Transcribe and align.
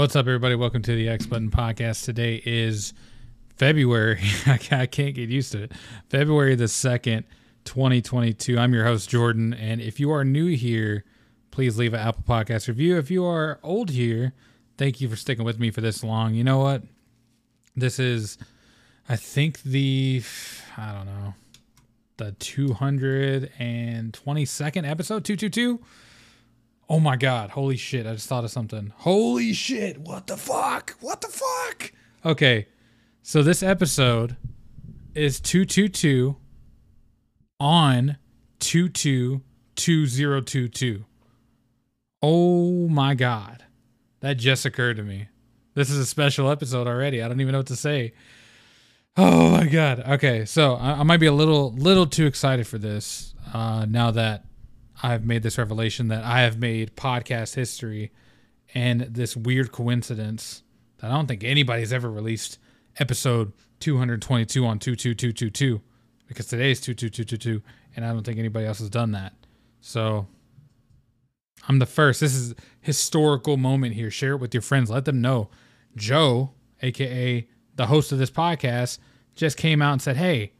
What's 0.00 0.16
up, 0.16 0.26
everybody? 0.26 0.54
Welcome 0.54 0.80
to 0.84 0.96
the 0.96 1.10
X 1.10 1.26
Button 1.26 1.50
Podcast. 1.50 2.06
Today 2.06 2.40
is 2.46 2.94
February. 3.56 4.18
I 4.46 4.56
can't 4.56 4.90
get 4.90 5.28
used 5.28 5.52
to 5.52 5.64
it. 5.64 5.72
February 6.08 6.54
the 6.54 6.64
2nd, 6.64 7.24
2022. 7.66 8.58
I'm 8.58 8.72
your 8.72 8.86
host, 8.86 9.10
Jordan. 9.10 9.52
And 9.52 9.82
if 9.82 10.00
you 10.00 10.10
are 10.10 10.24
new 10.24 10.56
here, 10.56 11.04
please 11.50 11.76
leave 11.76 11.92
an 11.92 12.00
Apple 12.00 12.24
Podcast 12.26 12.66
review. 12.66 12.96
If 12.96 13.10
you 13.10 13.26
are 13.26 13.60
old 13.62 13.90
here, 13.90 14.32
thank 14.78 15.02
you 15.02 15.08
for 15.10 15.16
sticking 15.16 15.44
with 15.44 15.60
me 15.60 15.70
for 15.70 15.82
this 15.82 16.02
long. 16.02 16.32
You 16.32 16.44
know 16.44 16.60
what? 16.60 16.82
This 17.76 17.98
is, 17.98 18.38
I 19.06 19.16
think, 19.16 19.62
the, 19.64 20.22
I 20.78 20.94
don't 20.94 21.04
know, 21.04 21.34
the 22.16 22.32
222nd 22.32 24.88
episode, 24.88 25.26
222. 25.26 25.78
Oh 26.90 26.98
my 26.98 27.16
god, 27.16 27.50
holy 27.50 27.76
shit, 27.76 28.04
I 28.04 28.14
just 28.14 28.28
thought 28.28 28.42
of 28.42 28.50
something. 28.50 28.92
Holy 28.96 29.52
shit, 29.52 29.98
what 29.98 30.26
the 30.26 30.36
fuck? 30.36 30.96
What 31.00 31.20
the 31.20 31.28
fuck? 31.28 31.92
Okay. 32.24 32.66
So 33.22 33.44
this 33.44 33.62
episode 33.62 34.36
is 35.14 35.38
222 35.38 36.36
on 37.60 38.16
222022. 38.58 41.04
Oh 42.22 42.88
my 42.88 43.14
god. 43.14 43.66
That 44.18 44.36
just 44.36 44.66
occurred 44.66 44.96
to 44.96 45.04
me. 45.04 45.28
This 45.74 45.90
is 45.90 45.98
a 45.98 46.06
special 46.06 46.50
episode 46.50 46.88
already. 46.88 47.22
I 47.22 47.28
don't 47.28 47.40
even 47.40 47.52
know 47.52 47.60
what 47.60 47.68
to 47.68 47.76
say. 47.76 48.14
Oh 49.16 49.50
my 49.50 49.66
god. 49.66 50.00
Okay, 50.00 50.44
so 50.44 50.74
I, 50.74 50.94
I 50.94 51.04
might 51.04 51.20
be 51.20 51.26
a 51.26 51.32
little 51.32 51.72
little 51.72 52.06
too 52.06 52.26
excited 52.26 52.66
for 52.66 52.78
this 52.78 53.32
uh, 53.54 53.86
now 53.88 54.10
that 54.10 54.44
I've 55.02 55.24
made 55.24 55.42
this 55.42 55.58
revelation 55.58 56.08
that 56.08 56.24
I 56.24 56.40
have 56.40 56.58
made 56.58 56.96
podcast 56.96 57.54
history 57.54 58.12
and 58.74 59.00
this 59.02 59.36
weird 59.36 59.72
coincidence 59.72 60.62
that 60.98 61.10
I 61.10 61.14
don't 61.14 61.26
think 61.26 61.44
anybody's 61.44 61.92
ever 61.92 62.10
released 62.10 62.58
episode 62.98 63.52
222 63.80 64.66
on 64.66 64.78
22222 64.78 65.80
because 66.26 66.46
today 66.46 66.70
is 66.70 66.80
22222 66.80 67.62
and 67.96 68.04
I 68.04 68.12
don't 68.12 68.24
think 68.24 68.38
anybody 68.38 68.66
else 68.66 68.78
has 68.78 68.90
done 68.90 69.12
that. 69.12 69.32
So 69.80 70.26
I'm 71.68 71.78
the 71.78 71.86
first. 71.86 72.20
This 72.20 72.34
is 72.34 72.54
historical 72.80 73.56
moment 73.56 73.94
here. 73.94 74.10
Share 74.10 74.32
it 74.32 74.38
with 74.38 74.54
your 74.54 74.62
friends. 74.62 74.90
Let 74.90 75.04
them 75.04 75.20
know. 75.20 75.48
Joe, 75.96 76.52
aka 76.82 77.46
the 77.74 77.86
host 77.86 78.12
of 78.12 78.18
this 78.18 78.30
podcast, 78.30 78.98
just 79.34 79.56
came 79.56 79.80
out 79.82 79.92
and 79.92 80.02
said, 80.02 80.16
"Hey, 80.16 80.52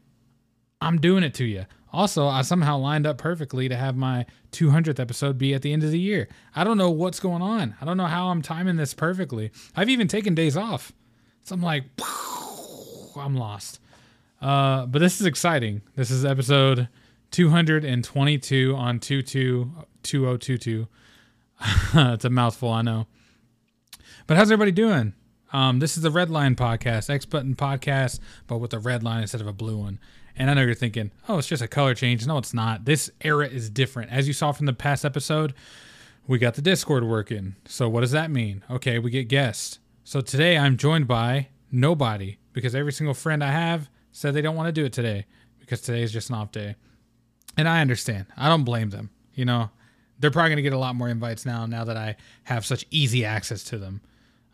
I'm 0.79 0.99
doing 0.99 1.23
it 1.23 1.33
to 1.35 1.45
you." 1.45 1.65
Also, 1.93 2.27
I 2.27 2.41
somehow 2.41 2.77
lined 2.77 3.05
up 3.05 3.17
perfectly 3.17 3.67
to 3.67 3.75
have 3.75 3.97
my 3.97 4.25
200th 4.53 4.99
episode 4.99 5.37
be 5.37 5.53
at 5.53 5.61
the 5.61 5.73
end 5.73 5.83
of 5.83 5.91
the 5.91 5.99
year. 5.99 6.29
I 6.55 6.63
don't 6.63 6.77
know 6.77 6.89
what's 6.89 7.19
going 7.19 7.41
on. 7.41 7.75
I 7.81 7.85
don't 7.85 7.97
know 7.97 8.05
how 8.05 8.29
I'm 8.29 8.41
timing 8.41 8.77
this 8.77 8.93
perfectly. 8.93 9.51
I've 9.75 9.89
even 9.89 10.07
taken 10.07 10.33
days 10.33 10.55
off. 10.55 10.93
So 11.43 11.55
I'm 11.55 11.61
like, 11.61 11.83
I'm 13.17 13.35
lost. 13.35 13.81
Uh, 14.41 14.85
but 14.85 14.99
this 14.99 15.19
is 15.19 15.27
exciting. 15.27 15.81
This 15.95 16.09
is 16.11 16.23
episode 16.23 16.87
222 17.31 18.75
on 18.75 18.99
222022. 18.99 20.87
it's 21.93 22.25
a 22.25 22.29
mouthful, 22.29 22.69
I 22.71 22.81
know. 22.81 23.07
But 24.27 24.37
how's 24.37 24.49
everybody 24.49 24.71
doing? 24.71 25.13
Um, 25.53 25.79
this 25.79 25.97
is 25.97 26.03
the 26.03 26.11
Red 26.11 26.29
Line 26.29 26.55
podcast, 26.55 27.09
X 27.09 27.25
Button 27.25 27.55
podcast, 27.55 28.19
but 28.47 28.59
with 28.59 28.73
a 28.73 28.79
red 28.79 29.03
line 29.03 29.21
instead 29.21 29.41
of 29.41 29.47
a 29.47 29.53
blue 29.53 29.77
one. 29.77 29.99
And 30.35 30.49
I 30.49 30.53
know 30.53 30.61
you're 30.61 30.73
thinking, 30.73 31.11
oh, 31.27 31.37
it's 31.37 31.47
just 31.47 31.61
a 31.61 31.67
color 31.67 31.93
change. 31.93 32.25
No, 32.25 32.37
it's 32.37 32.53
not. 32.53 32.85
This 32.85 33.11
era 33.21 33.47
is 33.47 33.69
different. 33.69 34.11
As 34.11 34.27
you 34.27 34.33
saw 34.33 34.51
from 34.51 34.65
the 34.65 34.73
past 34.73 35.03
episode, 35.03 35.53
we 36.27 36.37
got 36.39 36.55
the 36.55 36.61
Discord 36.61 37.03
working. 37.03 37.55
So 37.65 37.89
what 37.89 38.01
does 38.01 38.11
that 38.11 38.31
mean? 38.31 38.63
Okay, 38.69 38.99
we 38.99 39.11
get 39.11 39.27
guests. 39.27 39.79
So 40.03 40.21
today 40.21 40.57
I'm 40.57 40.77
joined 40.77 41.07
by 41.07 41.49
nobody 41.71 42.37
because 42.53 42.75
every 42.75 42.93
single 42.93 43.13
friend 43.13 43.43
I 43.43 43.51
have 43.51 43.89
said 44.11 44.33
they 44.33 44.41
don't 44.41 44.55
want 44.55 44.67
to 44.67 44.71
do 44.71 44.85
it 44.85 44.93
today 44.93 45.25
because 45.59 45.81
today 45.81 46.01
is 46.01 46.11
just 46.11 46.29
an 46.29 46.35
off 46.35 46.51
day. 46.51 46.75
And 47.57 47.67
I 47.67 47.81
understand. 47.81 48.27
I 48.37 48.47
don't 48.47 48.63
blame 48.63 48.89
them. 48.89 49.09
You 49.33 49.45
know, 49.45 49.69
they're 50.19 50.31
probably 50.31 50.49
going 50.49 50.57
to 50.57 50.63
get 50.63 50.73
a 50.73 50.77
lot 50.77 50.95
more 50.95 51.09
invites 51.09 51.45
now, 51.45 51.65
now 51.65 51.83
that 51.83 51.97
I 51.97 52.15
have 52.43 52.65
such 52.65 52.85
easy 52.91 53.25
access 53.25 53.63
to 53.65 53.77
them. 53.77 54.01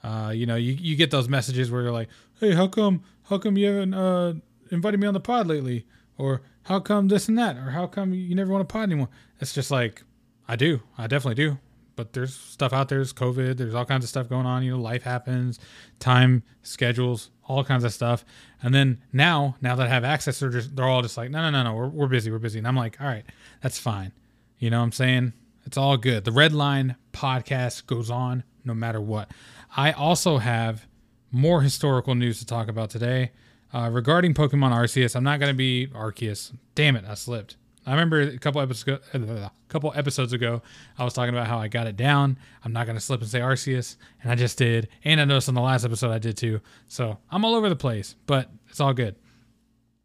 Uh, 0.04 0.32
you 0.34 0.46
know, 0.46 0.56
you, 0.56 0.74
you 0.74 0.96
get 0.96 1.12
those 1.12 1.28
messages 1.28 1.70
where 1.70 1.82
you're 1.82 1.92
like, 1.92 2.10
hey, 2.40 2.54
how 2.54 2.68
come, 2.68 3.04
how 3.30 3.38
come 3.38 3.58
you 3.58 3.68
haven't, 3.68 3.94
uh, 3.94 4.34
invited 4.72 5.00
me 5.00 5.08
on 5.08 5.14
the 5.14 5.20
pod 5.20 5.48
lately? 5.48 5.86
Or 6.18 6.42
how 6.64 6.80
come 6.80 7.08
this 7.08 7.28
and 7.28 7.38
that? 7.38 7.58
Or 7.58 7.72
how 7.72 7.88
come 7.88 8.14
you 8.14 8.36
never 8.36 8.52
want 8.52 8.68
to 8.68 8.72
pod 8.72 8.84
anymore? 8.84 9.10
It's 9.40 9.54
just 9.54 9.72
like, 9.72 10.04
I 10.48 10.56
do. 10.56 10.82
I 10.98 11.08
definitely 11.08 11.36
do. 11.36 11.60
But 11.96 12.14
there's 12.14 12.36
stuff 12.36 12.74
out 12.74 12.90
there. 12.90 13.00
There's 13.00 13.14
COVID. 13.14 13.58
There's 13.58 13.74
all 13.74 13.86
kinds 13.86 14.04
of 14.04 14.10
stuff 14.10 14.30
going 14.30 14.46
on. 14.46 14.64
You 14.64 14.72
know, 14.72 14.80
life 14.80 15.04
happens, 15.04 15.60
time, 16.00 16.44
schedules, 16.62 17.32
all 17.48 17.64
kinds 17.64 17.84
of 17.84 17.94
stuff. 17.94 18.24
And 18.62 18.74
then 18.74 19.02
now, 19.14 19.56
now 19.62 19.76
that 19.76 19.88
I 19.88 19.90
have 19.90 20.04
access, 20.04 20.40
they're 20.40 20.50
just, 20.50 20.76
they're 20.76 20.86
all 20.86 21.02
just 21.02 21.18
like, 21.18 21.32
no, 21.32 21.42
no, 21.42 21.50
no, 21.50 21.64
no, 21.64 21.76
we're, 21.76 21.88
we're 21.88 22.08
busy. 22.08 22.30
We're 22.32 22.40
busy. 22.40 22.60
And 22.60 22.68
I'm 22.68 22.76
like, 22.76 23.02
all 23.02 23.08
right, 23.08 23.26
that's 23.62 23.80
fine. 23.80 24.12
You 24.60 24.70
know 24.70 24.78
what 24.78 24.86
I'm 24.86 24.92
saying? 24.92 25.34
It's 25.66 25.78
all 25.78 25.98
good. 25.98 26.24
The 26.24 26.32
Red 26.32 26.54
Line 26.54 26.96
podcast 27.14 27.88
goes 27.88 28.10
on 28.10 28.44
no 28.64 28.74
matter 28.74 29.02
what. 29.02 29.32
I 29.76 29.92
also 29.92 30.38
have 30.38 30.88
more 31.32 31.62
historical 31.62 32.16
news 32.16 32.40
to 32.40 32.46
talk 32.46 32.68
about 32.68 32.90
today. 32.90 33.32
Uh, 33.74 33.90
regarding 33.92 34.34
Pokemon 34.34 34.72
Arceus, 34.72 35.16
I'm 35.16 35.24
not 35.24 35.40
going 35.40 35.52
to 35.52 35.58
be 35.58 35.88
Arceus. 35.88 36.54
Damn 36.76 36.96
it, 36.96 37.06
I 37.08 37.16
slipped. 37.16 37.58
I 37.86 37.92
remember 37.92 38.20
a 38.20 38.38
couple 38.38 38.60
episodes 38.60 39.02
a 39.14 39.52
couple 39.70 39.94
episodes 39.96 40.34
ago, 40.34 40.62
I 40.98 41.06
was 41.06 41.14
talking 41.14 41.34
about 41.34 41.48
how 41.48 41.58
I 41.58 41.70
got 41.70 41.88
it 41.88 41.96
down. 41.96 42.38
I'm 42.66 42.74
not 42.74 42.86
going 42.86 42.98
to 42.98 43.02
slip 43.02 43.22
and 43.22 43.30
say 43.30 43.40
Arceus, 43.40 43.96
and 44.22 44.30
I 44.30 44.36
just 44.36 44.58
did. 44.58 44.90
And 45.06 45.22
I 45.22 45.26
noticed 45.26 45.48
on 45.48 45.56
the 45.56 45.62
last 45.62 45.86
episode 45.86 46.12
I 46.12 46.20
did 46.20 46.36
too. 46.36 46.60
So 46.90 47.18
I'm 47.32 47.46
all 47.46 47.56
over 47.56 47.70
the 47.70 47.78
place, 47.78 48.16
but 48.26 48.50
it's 48.70 48.82
all 48.82 48.94
good. 48.94 49.16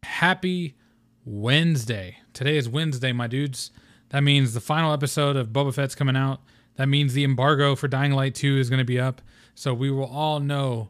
Happy 0.03 0.75
Wednesday. 1.25 2.17
Today 2.31 2.55
is 2.55 2.69
Wednesday, 2.69 3.11
my 3.11 3.27
dudes. 3.27 3.71
That 4.09 4.23
means 4.23 4.53
the 4.53 4.61
final 4.61 4.93
episode 4.93 5.35
of 5.35 5.49
Boba 5.49 5.73
Fett's 5.73 5.95
coming 5.95 6.15
out. 6.15 6.39
That 6.75 6.87
means 6.87 7.13
the 7.13 7.25
embargo 7.25 7.75
for 7.75 7.89
Dying 7.89 8.13
Light 8.13 8.33
2 8.35 8.59
is 8.59 8.69
going 8.69 8.79
to 8.79 8.85
be 8.85 8.99
up. 8.99 9.21
So 9.55 9.73
we 9.73 9.91
will 9.91 10.05
all 10.05 10.39
know 10.39 10.89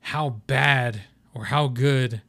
how 0.00 0.42
bad 0.46 1.02
or 1.34 1.46
how 1.46 1.68
good 1.68 2.22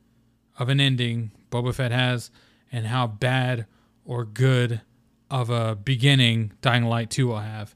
of 0.57 0.69
an 0.69 0.79
ending 0.79 1.31
Boba 1.51 1.73
Fett 1.73 1.91
has 1.91 2.31
and 2.71 2.87
how 2.87 3.07
bad 3.07 3.65
or 4.03 4.25
good 4.25 4.81
of 5.29 5.49
a 5.49 5.75
beginning 5.75 6.51
Dying 6.61 6.85
Light 6.85 7.09
2 7.09 7.27
will 7.27 7.39
have. 7.39 7.75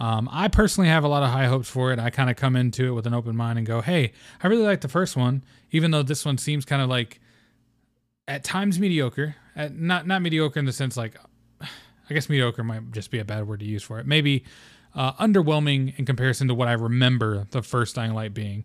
Um, 0.00 0.28
I 0.30 0.48
personally 0.48 0.88
have 0.88 1.04
a 1.04 1.08
lot 1.08 1.22
of 1.22 1.30
high 1.30 1.46
hopes 1.46 1.68
for 1.68 1.92
it. 1.92 1.98
I 1.98 2.10
kind 2.10 2.30
of 2.30 2.36
come 2.36 2.54
into 2.54 2.88
it 2.88 2.92
with 2.92 3.06
an 3.06 3.14
open 3.14 3.36
mind 3.36 3.58
and 3.58 3.66
go, 3.66 3.80
hey, 3.80 4.12
I 4.42 4.46
really 4.46 4.62
like 4.62 4.80
the 4.80 4.88
first 4.88 5.16
one, 5.16 5.42
even 5.72 5.90
though 5.90 6.04
this 6.04 6.24
one 6.24 6.38
seems 6.38 6.64
kind 6.64 6.80
of 6.80 6.88
like 6.88 7.20
at 8.28 8.44
times 8.44 8.78
mediocre. 8.78 9.34
At, 9.56 9.76
not 9.76 10.06
not 10.06 10.22
mediocre 10.22 10.60
in 10.60 10.66
the 10.66 10.72
sense 10.72 10.96
like, 10.96 11.16
I 11.60 12.14
guess 12.14 12.28
mediocre 12.28 12.62
might 12.62 12.92
just 12.92 13.10
be 13.10 13.18
a 13.18 13.24
bad 13.24 13.48
word 13.48 13.60
to 13.60 13.66
use 13.66 13.82
for 13.82 13.98
it. 13.98 14.06
Maybe 14.06 14.44
uh, 14.94 15.14
underwhelming 15.14 15.98
in 15.98 16.04
comparison 16.04 16.46
to 16.48 16.54
what 16.54 16.68
I 16.68 16.72
remember 16.72 17.46
the 17.50 17.62
first 17.62 17.96
Dying 17.96 18.14
Light 18.14 18.34
being. 18.34 18.64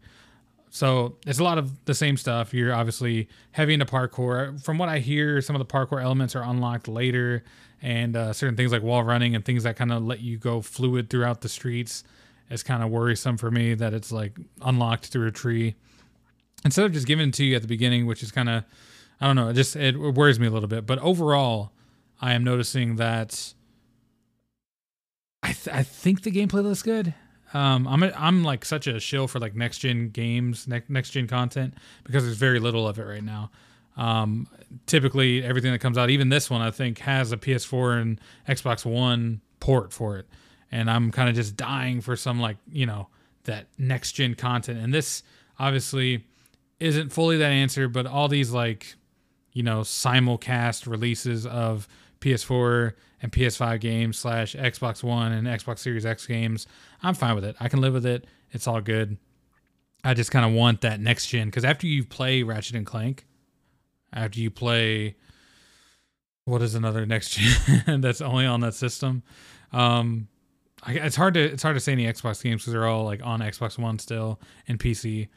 So 0.74 1.18
it's 1.28 1.38
a 1.38 1.44
lot 1.44 1.60
of 1.60 1.86
the 1.86 1.94
same 1.94 2.18
stuff. 2.18 2.52
You're 2.52 2.74
obviously 2.74 3.30
heavy 3.52 3.76
into 3.76 3.86
parkour. 3.86 4.60
From 4.60 4.80
what 4.80 4.90
I 4.90 4.98
hear, 4.98 5.40
some 5.40 5.56
of 5.56 5.60
the 5.60 5.72
parkour 5.72 6.02
elements 6.02 6.36
are 6.36 6.42
unlocked 6.42 6.88
later, 6.88 7.44
and 7.80 8.16
uh, 8.16 8.34
certain 8.34 8.58
things 8.58 8.72
like 8.72 8.82
wall 8.82 9.04
running 9.04 9.36
and 9.36 9.46
things 9.46 9.62
that 9.66 9.76
kind 9.76 9.92
of 9.92 10.04
let 10.04 10.22
you 10.22 10.40
go 10.40 10.62
fluid 10.62 11.12
throughout 11.12 11.42
the 11.42 11.48
streets 11.48 12.04
is 12.50 12.64
kind 12.64 12.82
of 12.82 12.90
worrisome 12.90 13.38
for 13.38 13.52
me 13.52 13.76
that 13.76 13.94
it's 13.94 14.12
like 14.12 14.36
unlocked 14.64 15.06
through 15.06 15.28
a 15.28 15.32
tree 15.32 15.76
instead 16.66 16.86
of 16.86 16.92
just 16.92 17.06
giving 17.06 17.30
it 17.30 17.36
to 17.36 17.46
you 17.46 17.56
at 17.56 17.62
the 17.62 17.68
beginning, 17.68 18.08
which 18.08 18.24
is 18.24 18.32
kind 18.32 18.50
of 18.50 18.64
I 19.22 19.28
don't 19.28 19.36
know. 19.36 19.50
It 19.50 19.54
just 19.54 19.76
it 19.76 19.96
worries 19.96 20.40
me 20.40 20.48
a 20.48 20.52
little 20.52 20.68
bit. 20.68 20.88
But 20.88 20.98
overall, 21.00 21.72
I 22.20 22.34
am 22.34 22.44
noticing 22.44 22.96
that 22.96 23.54
I 25.44 25.54
th- 25.54 25.76
I 25.76 25.84
think 25.84 26.24
the 26.24 26.32
gameplay 26.32 26.64
looks 26.64 26.82
good. 26.82 27.14
Um, 27.54 27.88
I'm 27.88 28.02
a, 28.04 28.12
I'm 28.18 28.44
like 28.44 28.66
such 28.66 28.88
a 28.88 29.00
shill 29.00 29.28
for 29.28 29.40
like 29.40 29.56
next 29.56 29.80
gen 29.80 30.10
games, 30.10 30.68
ne- 30.68 30.82
next 30.90 31.12
gen 31.12 31.28
content 31.28 31.76
because 32.04 32.24
there's 32.24 32.38
very 32.38 32.60
little 32.60 32.88
of 32.88 32.98
it 33.00 33.04
right 33.04 33.24
now. 33.24 33.52
Um, 33.96 34.48
typically, 34.88 35.44
everything 35.44 35.72
that 35.72 35.80
comes 35.80 35.98
out, 35.98 36.10
even 36.10 36.30
this 36.30 36.50
one, 36.50 36.62
I 36.62 36.72
think 36.72 37.00
has 37.00 37.32
a 37.32 37.38
PS4 37.38 38.02
and 38.02 38.22
Xbox 38.48 38.86
One 38.86 39.42
port 39.60 39.94
for 39.94 40.18
it, 40.18 40.28
and 40.72 40.90
I'm 40.90 41.12
kind 41.12 41.30
of 41.30 41.36
just 41.36 41.56
dying 41.56 42.02
for 42.02 42.16
some 42.16 42.40
like 42.40 42.58
you 42.72 42.86
know 42.86 43.08
that 43.44 43.68
next 43.78 44.14
gen 44.14 44.34
content. 44.34 44.80
And 44.80 44.94
this 44.94 45.22
obviously 45.60 46.26
isn't 46.80 47.14
fully 47.14 47.38
that 47.38 47.52
answer, 47.52 47.88
but 47.88 48.08
all 48.08 48.28
these 48.28 48.52
like 48.52 48.96
you 49.52 49.62
know 49.62 49.82
simulcast 49.82 50.88
releases 50.88 51.46
of 51.46 51.88
PS4 52.20 52.94
and 53.22 53.32
PS5 53.32 53.80
games 53.80 54.18
slash 54.18 54.56
Xbox 54.56 55.04
One 55.04 55.32
and 55.32 55.48
Xbox 55.48 55.80
Series 55.80 56.06
X 56.06 56.26
games, 56.26 56.68
I'm 57.04 57.14
fine 57.14 57.36
with 57.36 57.46
it. 57.46 57.56
I 57.60 57.68
can 57.68 57.82
live 57.82 57.94
with 57.94 58.06
it. 58.06 58.26
It's 58.52 58.68
all 58.68 58.82
good. 58.82 59.18
I 60.04 60.14
just 60.14 60.32
kind 60.32 60.46
of 60.46 60.54
want 60.54 60.82
that 60.82 61.00
next 61.00 61.28
gen 61.28 61.48
because 61.48 61.66
after 61.66 61.88
you 61.88 62.04
play 62.04 62.44
Ratchet 62.44 62.76
and 62.76 62.86
Clank, 62.86 63.26
after 64.12 64.40
you 64.40 64.50
play 64.50 65.16
what 66.46 66.62
is 66.62 66.76
another 66.76 67.06
next 67.06 67.32
gen 67.86 68.02
that's 68.02 68.22
only 68.22 68.46
on 68.46 68.62
that 68.62 68.74
system, 68.74 69.24
um, 69.72 70.28
I, 70.84 70.94
it's 70.94 71.16
hard 71.16 71.34
to 71.36 71.42
it's 71.42 71.64
hard 71.64 71.76
to 71.76 71.80
say 71.80 71.94
any 71.94 72.06
Xbox 72.06 72.44
games 72.44 72.64
because 72.64 72.74
they're 72.74 72.88
all 72.88 73.06
like 73.06 73.22
on 73.24 73.40
Xbox 73.40 73.78
One 73.78 74.00
still 74.00 74.40
and 74.68 74.80
PC. 74.80 75.30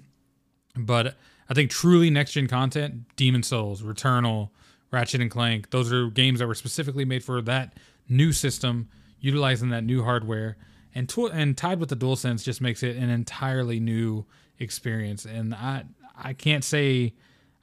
but 0.76 1.16
I 1.50 1.54
think 1.54 1.72
truly 1.72 2.10
next 2.10 2.34
gen 2.34 2.48
content, 2.48 3.16
Demon 3.16 3.44
Souls, 3.44 3.82
Returnal, 3.82 4.50
Ratchet 4.92 5.22
and 5.22 5.32
Clank, 5.32 5.70
those 5.70 5.92
are 5.92 6.10
games 6.10 6.40
that 6.40 6.48
were 6.48 6.56
specifically 6.56 7.06
made 7.06 7.24
for 7.24 7.42
that 7.42 7.78
new 8.10 8.34
system, 8.34 8.90
utilizing 9.20 9.70
that 9.70 9.84
new 9.84 10.04
hardware, 10.04 10.58
and 10.98 11.14
and 11.32 11.56
tied 11.56 11.80
with 11.80 11.90
the 11.90 11.96
DualSense 11.96 12.44
just 12.44 12.60
makes 12.60 12.82
it 12.82 12.98
an 12.98 13.10
entirely 13.10 13.80
new 13.80 14.26
experience. 14.60 15.26
And 15.26 15.54
I 15.54 15.84
I 16.18 16.34
can't 16.34 16.64
say 16.64 17.14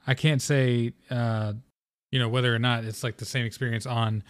I 0.07 0.13
can't 0.13 0.41
say 0.41 0.93
uh, 1.11 1.53
you 2.11 2.19
know 2.19 2.29
whether 2.29 2.55
or 2.55 2.59
not 2.59 2.85
it's 2.85 3.03
like 3.03 3.17
the 3.17 3.25
same 3.25 3.45
experience 3.45 3.85
on 3.85 4.23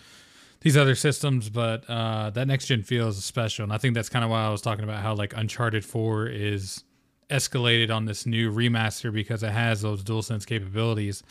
these 0.62 0.76
other 0.76 0.96
systems, 0.96 1.50
but 1.50 1.88
uh, 1.88 2.32
that 2.32 2.48
next 2.48 2.66
gen 2.66 2.82
feels 2.82 3.24
special, 3.24 3.64
and 3.64 3.72
I 3.72 3.78
think 3.78 3.94
that's 3.94 4.10
kind 4.10 4.26
of 4.26 4.32
why 4.32 4.44
I 4.44 4.50
was 4.50 4.62
talking 4.62 4.84
about 4.84 5.04
how 5.04 5.14
like 5.14 5.38
Uncharted 5.38 5.86
Four 5.86 6.28
is 6.28 6.84
escalated 7.30 7.94
on 7.96 8.06
this 8.06 8.26
new 8.26 8.52
remaster 8.52 9.14
because 9.14 9.44
it 9.44 9.52
has 9.52 9.82
those 9.82 10.04
DualSense 10.04 10.46
capabilities. 10.46 11.24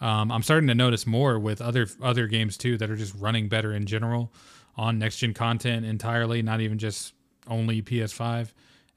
Um, 0.00 0.30
I'm 0.30 0.42
starting 0.42 0.68
to 0.68 0.74
notice 0.74 1.06
more 1.06 1.40
with 1.40 1.60
other 1.60 1.88
other 2.00 2.28
games 2.28 2.56
too 2.56 2.78
that 2.78 2.88
are 2.88 2.96
just 2.96 3.14
running 3.16 3.48
better 3.48 3.72
in 3.72 3.86
general 3.86 4.32
on 4.78 4.98
next 4.98 5.18
gen 5.18 5.34
content 5.34 5.84
entirely, 5.84 6.40
not 6.40 6.60
even 6.60 6.78
just 6.78 7.12
only 7.48 7.82
PS5. 7.82 8.52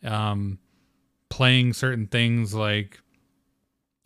Um, 0.06 0.60
playing 1.30 1.74
certain 1.74 2.08
things 2.08 2.54
like, 2.54 3.02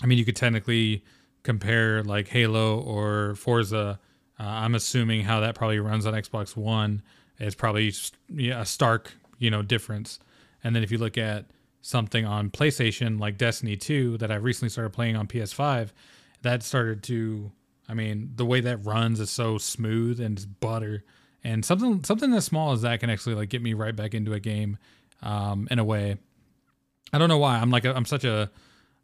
I 0.02 0.08
mean, 0.08 0.18
you 0.18 0.26
could 0.26 0.36
technically 0.36 1.04
compare 1.44 2.04
like 2.04 2.30
Halo 2.30 2.80
or 2.80 3.36
Forza. 3.36 4.00
Uh, 4.40 4.44
I'm 4.44 4.74
assuming 4.74 5.22
how 5.24 5.42
that 5.42 5.56
probably 5.56 5.80
runs 5.80 6.06
on 6.06 6.14
Xbox 6.14 6.56
One 6.56 7.02
is 7.40 7.54
probably 7.54 7.94
yeah, 8.30 8.62
a 8.62 8.66
stark 8.66 9.14
you 9.38 9.52
know 9.52 9.62
difference. 9.62 10.20
And 10.64 10.76
then 10.76 10.84
if 10.84 10.92
you 10.92 10.98
look 10.98 11.18
at 11.18 11.46
something 11.82 12.26
on 12.26 12.50
PlayStation 12.50 13.20
like 13.20 13.38
Destiny 13.38 13.76
2 13.78 14.18
that 14.18 14.32
I 14.32 14.36
recently 14.36 14.70
started 14.70 14.92
playing 14.92 15.16
on 15.16 15.28
PS5, 15.28 15.92
that 16.42 16.64
started 16.64 17.04
to 17.04 17.52
I 17.88 17.94
mean, 17.94 18.32
the 18.36 18.46
way 18.46 18.62
that 18.62 18.84
runs 18.84 19.20
is 19.20 19.30
so 19.30 19.58
smooth 19.58 20.20
and 20.20 20.60
butter. 20.60 21.04
And 21.46 21.64
something 21.64 22.04
something 22.04 22.34
as 22.34 22.44
small 22.44 22.72
as 22.72 22.82
that 22.82 23.00
can 23.00 23.12
actually 23.12 23.36
like 23.36 23.50
get 23.50 23.62
me 23.62 23.74
right 23.74 23.96
back 23.96 24.16
into 24.16 24.34
a 24.34 24.40
game 24.40 24.80
um, 25.22 25.68
in 25.70 25.78
a 25.78 25.84
way. 25.84 26.18
I 27.14 27.20
don't 27.20 27.30
know 27.30 27.38
why. 27.38 27.58
I'm 27.58 27.70
like 27.70 27.86
I'm 27.86 28.06
such 28.06 28.26
a 28.26 28.50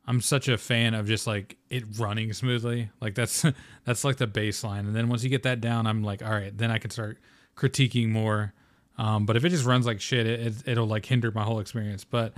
I'm 0.07 0.21
such 0.21 0.47
a 0.47 0.57
fan 0.57 0.95
of 0.95 1.07
just 1.07 1.27
like 1.27 1.57
it 1.69 1.83
running 1.99 2.33
smoothly. 2.33 2.89
Like 2.99 3.13
that's 3.13 3.45
that's 3.85 4.03
like 4.03 4.17
the 4.17 4.25
baseline. 4.25 4.79
And 4.79 4.95
then 4.95 5.07
once 5.07 5.23
you 5.23 5.29
get 5.29 5.43
that 5.43 5.61
down, 5.61 5.85
I'm 5.85 6.03
like, 6.03 6.23
all 6.23 6.31
right, 6.31 6.57
then 6.57 6.71
I 6.71 6.79
can 6.79 6.89
start 6.89 7.19
critiquing 7.55 8.09
more. 8.09 8.53
Um, 8.97 9.27
but 9.27 9.37
if 9.37 9.45
it 9.45 9.49
just 9.49 9.65
runs 9.65 9.85
like 9.85 10.01
shit, 10.01 10.25
it, 10.25 10.53
it 10.65 10.77
will 10.79 10.87
like 10.87 11.05
hinder 11.05 11.31
my 11.31 11.43
whole 11.43 11.59
experience. 11.59 12.03
But 12.03 12.33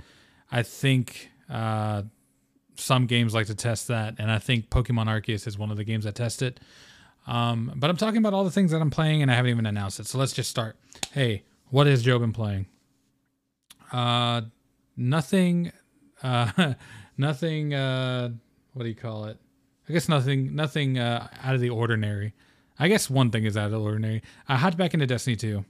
I 0.52 0.62
think 0.62 1.30
uh, 1.48 2.02
some 2.76 3.06
games 3.06 3.32
like 3.34 3.46
to 3.46 3.54
test 3.54 3.88
that, 3.88 4.16
and 4.18 4.30
I 4.30 4.38
think 4.38 4.68
Pokemon 4.68 5.06
Arceus 5.06 5.46
is 5.46 5.56
one 5.56 5.70
of 5.70 5.78
the 5.78 5.84
games 5.84 6.04
that 6.04 6.14
test 6.14 6.42
it. 6.42 6.60
Um, 7.26 7.72
but 7.76 7.90
I'm 7.90 7.96
talking 7.96 8.18
about 8.18 8.34
all 8.34 8.44
the 8.44 8.50
things 8.50 8.70
that 8.72 8.80
I'm 8.80 8.90
playing, 8.90 9.22
and 9.22 9.30
I 9.30 9.34
haven't 9.34 9.50
even 9.50 9.66
announced 9.66 10.00
it. 10.00 10.06
So 10.06 10.18
let's 10.18 10.32
just 10.32 10.50
start. 10.50 10.76
Hey, 11.12 11.42
what 11.70 11.86
has 11.86 12.02
Joe 12.02 12.18
been 12.18 12.32
playing? 12.32 12.66
Uh, 13.92 14.42
nothing. 14.96 15.72
Uh, 16.22 16.74
nothing. 17.16 17.74
Uh, 17.74 18.30
what 18.72 18.82
do 18.82 18.88
you 18.88 18.94
call 18.94 19.24
it? 19.26 19.38
I 19.88 19.92
guess 19.92 20.08
nothing. 20.08 20.54
Nothing 20.54 20.98
uh, 20.98 21.28
out 21.42 21.54
of 21.54 21.60
the 21.60 21.70
ordinary. 21.70 22.34
I 22.78 22.88
guess 22.88 23.08
one 23.08 23.30
thing 23.30 23.44
is 23.44 23.56
out 23.56 23.66
of 23.66 23.72
the 23.72 23.80
ordinary. 23.80 24.22
I 24.48 24.56
hopped 24.56 24.76
back 24.76 24.94
into 24.94 25.06
Destiny 25.06 25.36
2, 25.36 25.64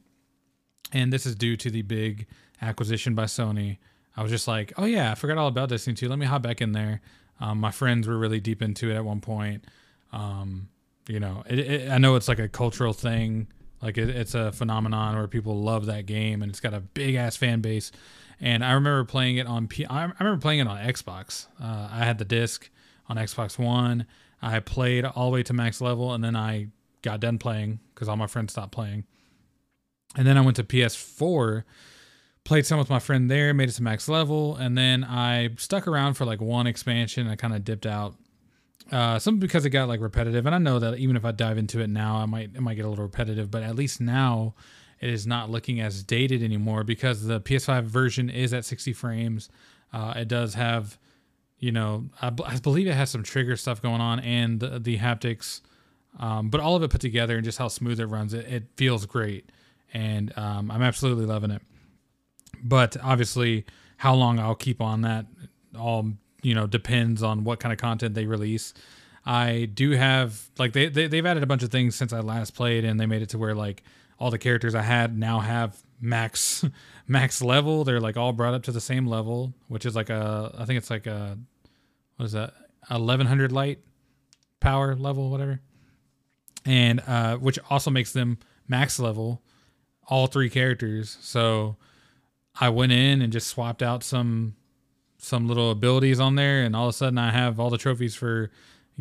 and 0.93 1.13
this 1.13 1.27
is 1.27 1.35
due 1.35 1.57
to 1.59 1.71
the 1.71 1.83
big 1.83 2.27
acquisition 2.63 3.15
by 3.15 3.25
Sony 3.25 3.77
I 4.17 4.23
was 4.23 4.31
just 4.31 4.47
like, 4.47 4.73
oh 4.77 4.85
yeah, 4.85 5.11
I 5.11 5.15
forgot 5.15 5.39
all 5.39 5.49
about 5.49 5.69
Destiny 5.69 5.95
2. 5.95 6.09
Let 6.09 6.19
me 6.19 6.27
hop 6.27 6.43
back 6.43 6.61
in 6.61 6.73
there. 6.73 7.01
Um, 7.41 7.59
my 7.59 7.71
friends 7.71 8.07
were 8.07 8.17
really 8.17 8.41
deep 8.41 8.63
into 8.63 8.91
it 8.91 8.95
at 8.95 9.05
one 9.05 9.21
point. 9.21 9.65
Um, 10.13 10.69
you 11.09 11.21
know, 11.21 11.43
it, 11.47 11.59
it, 11.59 11.91
I 11.91 11.99
know 11.99 12.17
it's 12.17 12.29
like 12.29 12.39
a 12.39 12.49
cultural 12.49 12.93
thing. 12.93 13.49
Like 13.83 13.99
it, 13.99 14.09
it's 14.09 14.35
a 14.35 14.53
phenomenon 14.53 15.17
where 15.17 15.29
people 15.29 15.61
love 15.61 15.87
that 15.87 16.07
game 16.07 16.43
and 16.43 16.51
it's 16.51 16.61
got 16.61 16.75
a 16.75 16.81
big 16.81 17.15
ass 17.15 17.37
fan 17.37 17.61
base. 17.61 17.93
And 18.41 18.65
I 18.65 18.73
remember 18.73 19.05
playing 19.05 19.37
it 19.37 19.47
on 19.47 19.69
P- 19.69 19.87
I 19.87 20.05
remember 20.19 20.41
playing 20.41 20.61
it 20.61 20.67
on 20.67 20.79
Xbox. 20.79 21.47
Uh, 21.63 21.89
I 21.91 22.05
had 22.05 22.19
the 22.19 22.25
disc 22.25 22.69
on 23.09 23.17
Xbox 23.17 23.59
One. 23.59 24.07
I 24.41 24.61
played 24.61 25.05
all 25.05 25.31
the 25.31 25.35
way 25.35 25.43
to 25.45 25.53
max 25.53 25.81
level 25.81 26.13
and 26.13 26.23
then 26.23 26.37
I 26.37 26.69
got 27.03 27.21
done 27.21 27.39
playing 27.39 27.81
because 27.95 28.09
all 28.09 28.17
my 28.17 28.27
friends 28.27 28.53
stopped 28.53 28.73
playing. 28.73 29.05
And 30.17 30.27
then 30.27 30.39
I 30.39 30.41
went 30.41 30.57
to 30.57 30.65
PS4 30.65 31.65
played 32.45 32.67
some 32.67 32.79
with 32.79 32.91
my 32.91 32.99
friend 32.99 33.31
there, 33.31 33.53
made 33.55 33.69
it 33.71 33.73
to 33.73 33.83
max 33.83 34.09
level, 34.09 34.57
and 34.57 34.77
then 34.77 35.03
I 35.03 35.51
stuck 35.57 35.89
around 35.89 36.15
for 36.15 36.25
like 36.25 36.41
one 36.41 36.67
expansion. 36.67 37.27
I 37.27 37.37
kind 37.37 37.55
of 37.55 37.65
dipped 37.65 37.87
out. 37.87 38.15
Uh, 38.93 39.19
some 39.19 39.39
because 39.39 39.65
it 39.65 39.71
got 39.71 39.89
like 39.89 40.01
repetitive, 40.01 40.47
and 40.47 40.55
I 40.55 40.59
know 40.59 40.79
that 40.79 40.99
even 40.99 41.17
if 41.17 41.25
I 41.25 41.33
dive 41.33 41.59
into 41.59 41.81
it 41.81 41.89
now, 41.89 42.17
I 42.17 42.27
might 42.27 42.51
it 42.55 42.61
might 42.61 42.75
get 42.75 42.85
a 42.85 42.89
little 42.89 43.05
repetitive. 43.05 43.51
But 43.51 43.63
at 43.63 43.75
least 43.75 44.01
now, 44.01 44.55
it 45.01 45.11
is 45.11 45.27
not 45.27 45.51
looking 45.51 45.81
as 45.81 46.03
dated 46.03 46.43
anymore 46.43 46.85
because 46.85 47.25
the 47.27 47.41
PS5 47.41 47.85
version 47.85 48.31
is 48.31 48.53
at 48.53 48.65
60 48.65 48.93
frames. 48.93 49.49
Uh, 49.93 50.15
it 50.17 50.29
does 50.29 50.55
have, 50.55 50.99
you 51.59 51.73
know, 51.73 52.07
I, 52.21 52.31
b- 52.31 52.45
I 52.45 52.59
believe 52.59 52.87
it 52.87 52.95
has 52.95 53.11
some 53.11 53.23
trigger 53.23 53.57
stuff 53.57 53.81
going 53.81 54.01
on 54.01 54.21
and 54.21 54.59
the, 54.59 54.79
the 54.81 54.99
haptics, 54.99 55.61
um, 56.19 56.51
but 56.51 56.61
all 56.61 56.75
of 56.75 56.83
it 56.83 56.91
put 56.91 57.01
together 57.01 57.37
and 57.37 57.45
just 57.45 57.59
how 57.59 57.69
smooth 57.69 58.01
it 58.01 58.07
runs, 58.07 58.35
it, 58.35 58.47
it 58.47 58.65
feels 58.77 59.07
great, 59.07 59.51
and 59.93 60.37
um, 60.37 60.71
I'm 60.71 60.83
absolutely 60.83 61.27
loving 61.27 61.53
it 61.53 61.63
but 62.63 62.97
obviously 63.03 63.65
how 63.99 64.15
long 64.15 64.39
I'll 64.41 64.55
keep 64.55 64.81
on 64.81 65.03
that 65.03 65.27
all 65.79 66.13
you 66.45 66.55
know 66.55 66.67
depends 66.67 67.23
on 67.23 67.43
what 67.43 67.59
kind 67.59 67.73
of 67.73 67.79
content 67.79 68.15
they 68.15 68.27
release. 68.27 68.75
I 69.27 69.71
do 69.73 69.93
have 69.93 70.51
like 70.59 70.75
they, 70.75 70.89
they 70.89 71.07
they've 71.07 71.25
added 71.25 71.43
a 71.43 71.47
bunch 71.47 71.63
of 71.63 71.71
things 71.71 71.97
since 71.97 72.13
I 72.13 72.21
last 72.21 72.55
played 72.55 72.85
and 72.85 73.01
they 73.01 73.07
made 73.07 73.23
it 73.23 73.31
to 73.31 73.39
where 73.39 73.55
like 73.55 73.83
all 74.19 74.31
the 74.31 74.39
characters 74.39 74.75
I 74.75 74.83
had 74.83 75.19
now 75.19 75.41
have 75.41 75.83
max 76.01 76.65
max 77.09 77.43
level. 77.43 77.85
They're 77.85 78.01
like 78.01 78.17
all 78.17 78.33
brought 78.33 78.55
up 78.55 78.63
to 78.65 78.73
the 78.73 78.81
same 78.81 79.07
level, 79.07 79.55
which 79.69 79.87
is 79.87 79.97
like 79.97 80.11
a 80.11 80.55
I 80.59 80.67
think 80.67 80.77
it's 80.79 80.91
like 80.91 81.07
a 81.07 81.39
what 82.17 82.27
is 82.27 82.33
that? 82.33 82.53
1100 82.89 83.51
light 83.51 83.81
power 84.61 84.95
level 84.95 85.31
whatever. 85.31 85.61
And 86.67 87.03
uh 87.07 87.37
which 87.39 87.59
also 87.71 87.91
makes 87.91 88.13
them 88.13 88.39
max 88.69 88.99
level 89.01 89.43
all 90.07 90.27
three 90.27 90.51
characters. 90.51 91.17
So 91.23 91.77
I 92.61 92.69
went 92.69 92.93
in 92.93 93.23
and 93.23 93.33
just 93.33 93.49
swapped 93.49 93.83
out 93.83 94.03
some 94.03 94.55
some 95.25 95.49
little 95.49 95.71
abilities 95.71 96.21
on 96.21 96.35
there, 96.35 96.63
and 96.63 96.77
all 96.77 96.85
of 96.87 96.91
a 96.91 96.93
sudden 96.93 97.19
I 97.19 97.31
have 97.31 97.59
all 97.59 97.71
the 97.71 97.79
trophies 97.79 98.15
for 98.15 98.51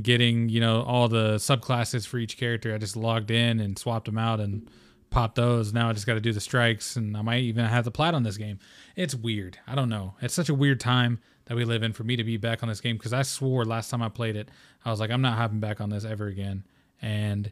getting 0.01 0.49
you 0.49 0.59
know 0.59 0.81
all 0.83 1.07
the 1.07 1.35
subclasses 1.35 2.07
for 2.07 2.17
each 2.17 2.37
character. 2.37 2.73
I 2.73 2.77
just 2.77 2.95
logged 2.95 3.29
in 3.29 3.59
and 3.59 3.77
swapped 3.77 4.05
them 4.05 4.17
out 4.17 4.39
and 4.39 4.69
popped 5.09 5.35
those. 5.35 5.73
Now 5.73 5.89
I 5.89 5.93
just 5.93 6.07
got 6.07 6.13
to 6.15 6.21
do 6.21 6.31
the 6.31 6.39
strikes, 6.39 6.95
and 6.95 7.15
I 7.17 7.21
might 7.21 7.41
even 7.41 7.65
have 7.65 7.83
the 7.83 7.91
plat 7.91 8.13
on 8.13 8.23
this 8.23 8.37
game. 8.37 8.59
It's 8.95 9.13
weird. 9.13 9.59
I 9.67 9.75
don't 9.75 9.89
know. 9.89 10.15
It's 10.21 10.33
such 10.33 10.49
a 10.49 10.53
weird 10.53 10.79
time 10.79 11.19
that 11.45 11.55
we 11.55 11.65
live 11.65 11.83
in 11.83 11.91
for 11.91 12.03
me 12.03 12.15
to 12.15 12.23
be 12.23 12.37
back 12.37 12.63
on 12.63 12.69
this 12.69 12.79
game 12.79 12.97
because 12.97 13.13
I 13.13 13.23
swore 13.23 13.65
last 13.65 13.89
time 13.89 14.01
I 14.01 14.09
played 14.09 14.37
it, 14.37 14.49
I 14.85 14.91
was 14.91 14.99
like, 14.99 15.11
I'm 15.11 15.21
not 15.21 15.37
hopping 15.37 15.59
back 15.59 15.81
on 15.81 15.89
this 15.89 16.05
ever 16.05 16.27
again, 16.27 16.63
and 17.01 17.51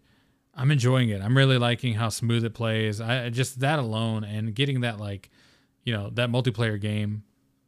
I'm 0.55 0.71
enjoying 0.71 1.09
it. 1.09 1.21
I'm 1.21 1.35
really 1.35 1.57
liking 1.57 1.95
how 1.95 2.09
smooth 2.09 2.45
it 2.45 2.53
plays. 2.53 3.01
I 3.01 3.29
just 3.29 3.59
that 3.59 3.79
alone 3.79 4.23
and 4.23 4.55
getting 4.55 4.81
that 4.81 4.97
like 4.97 5.29
you 5.83 5.93
know 5.93 6.09
that 6.11 6.29
multiplayer 6.29 6.79
game 6.79 7.23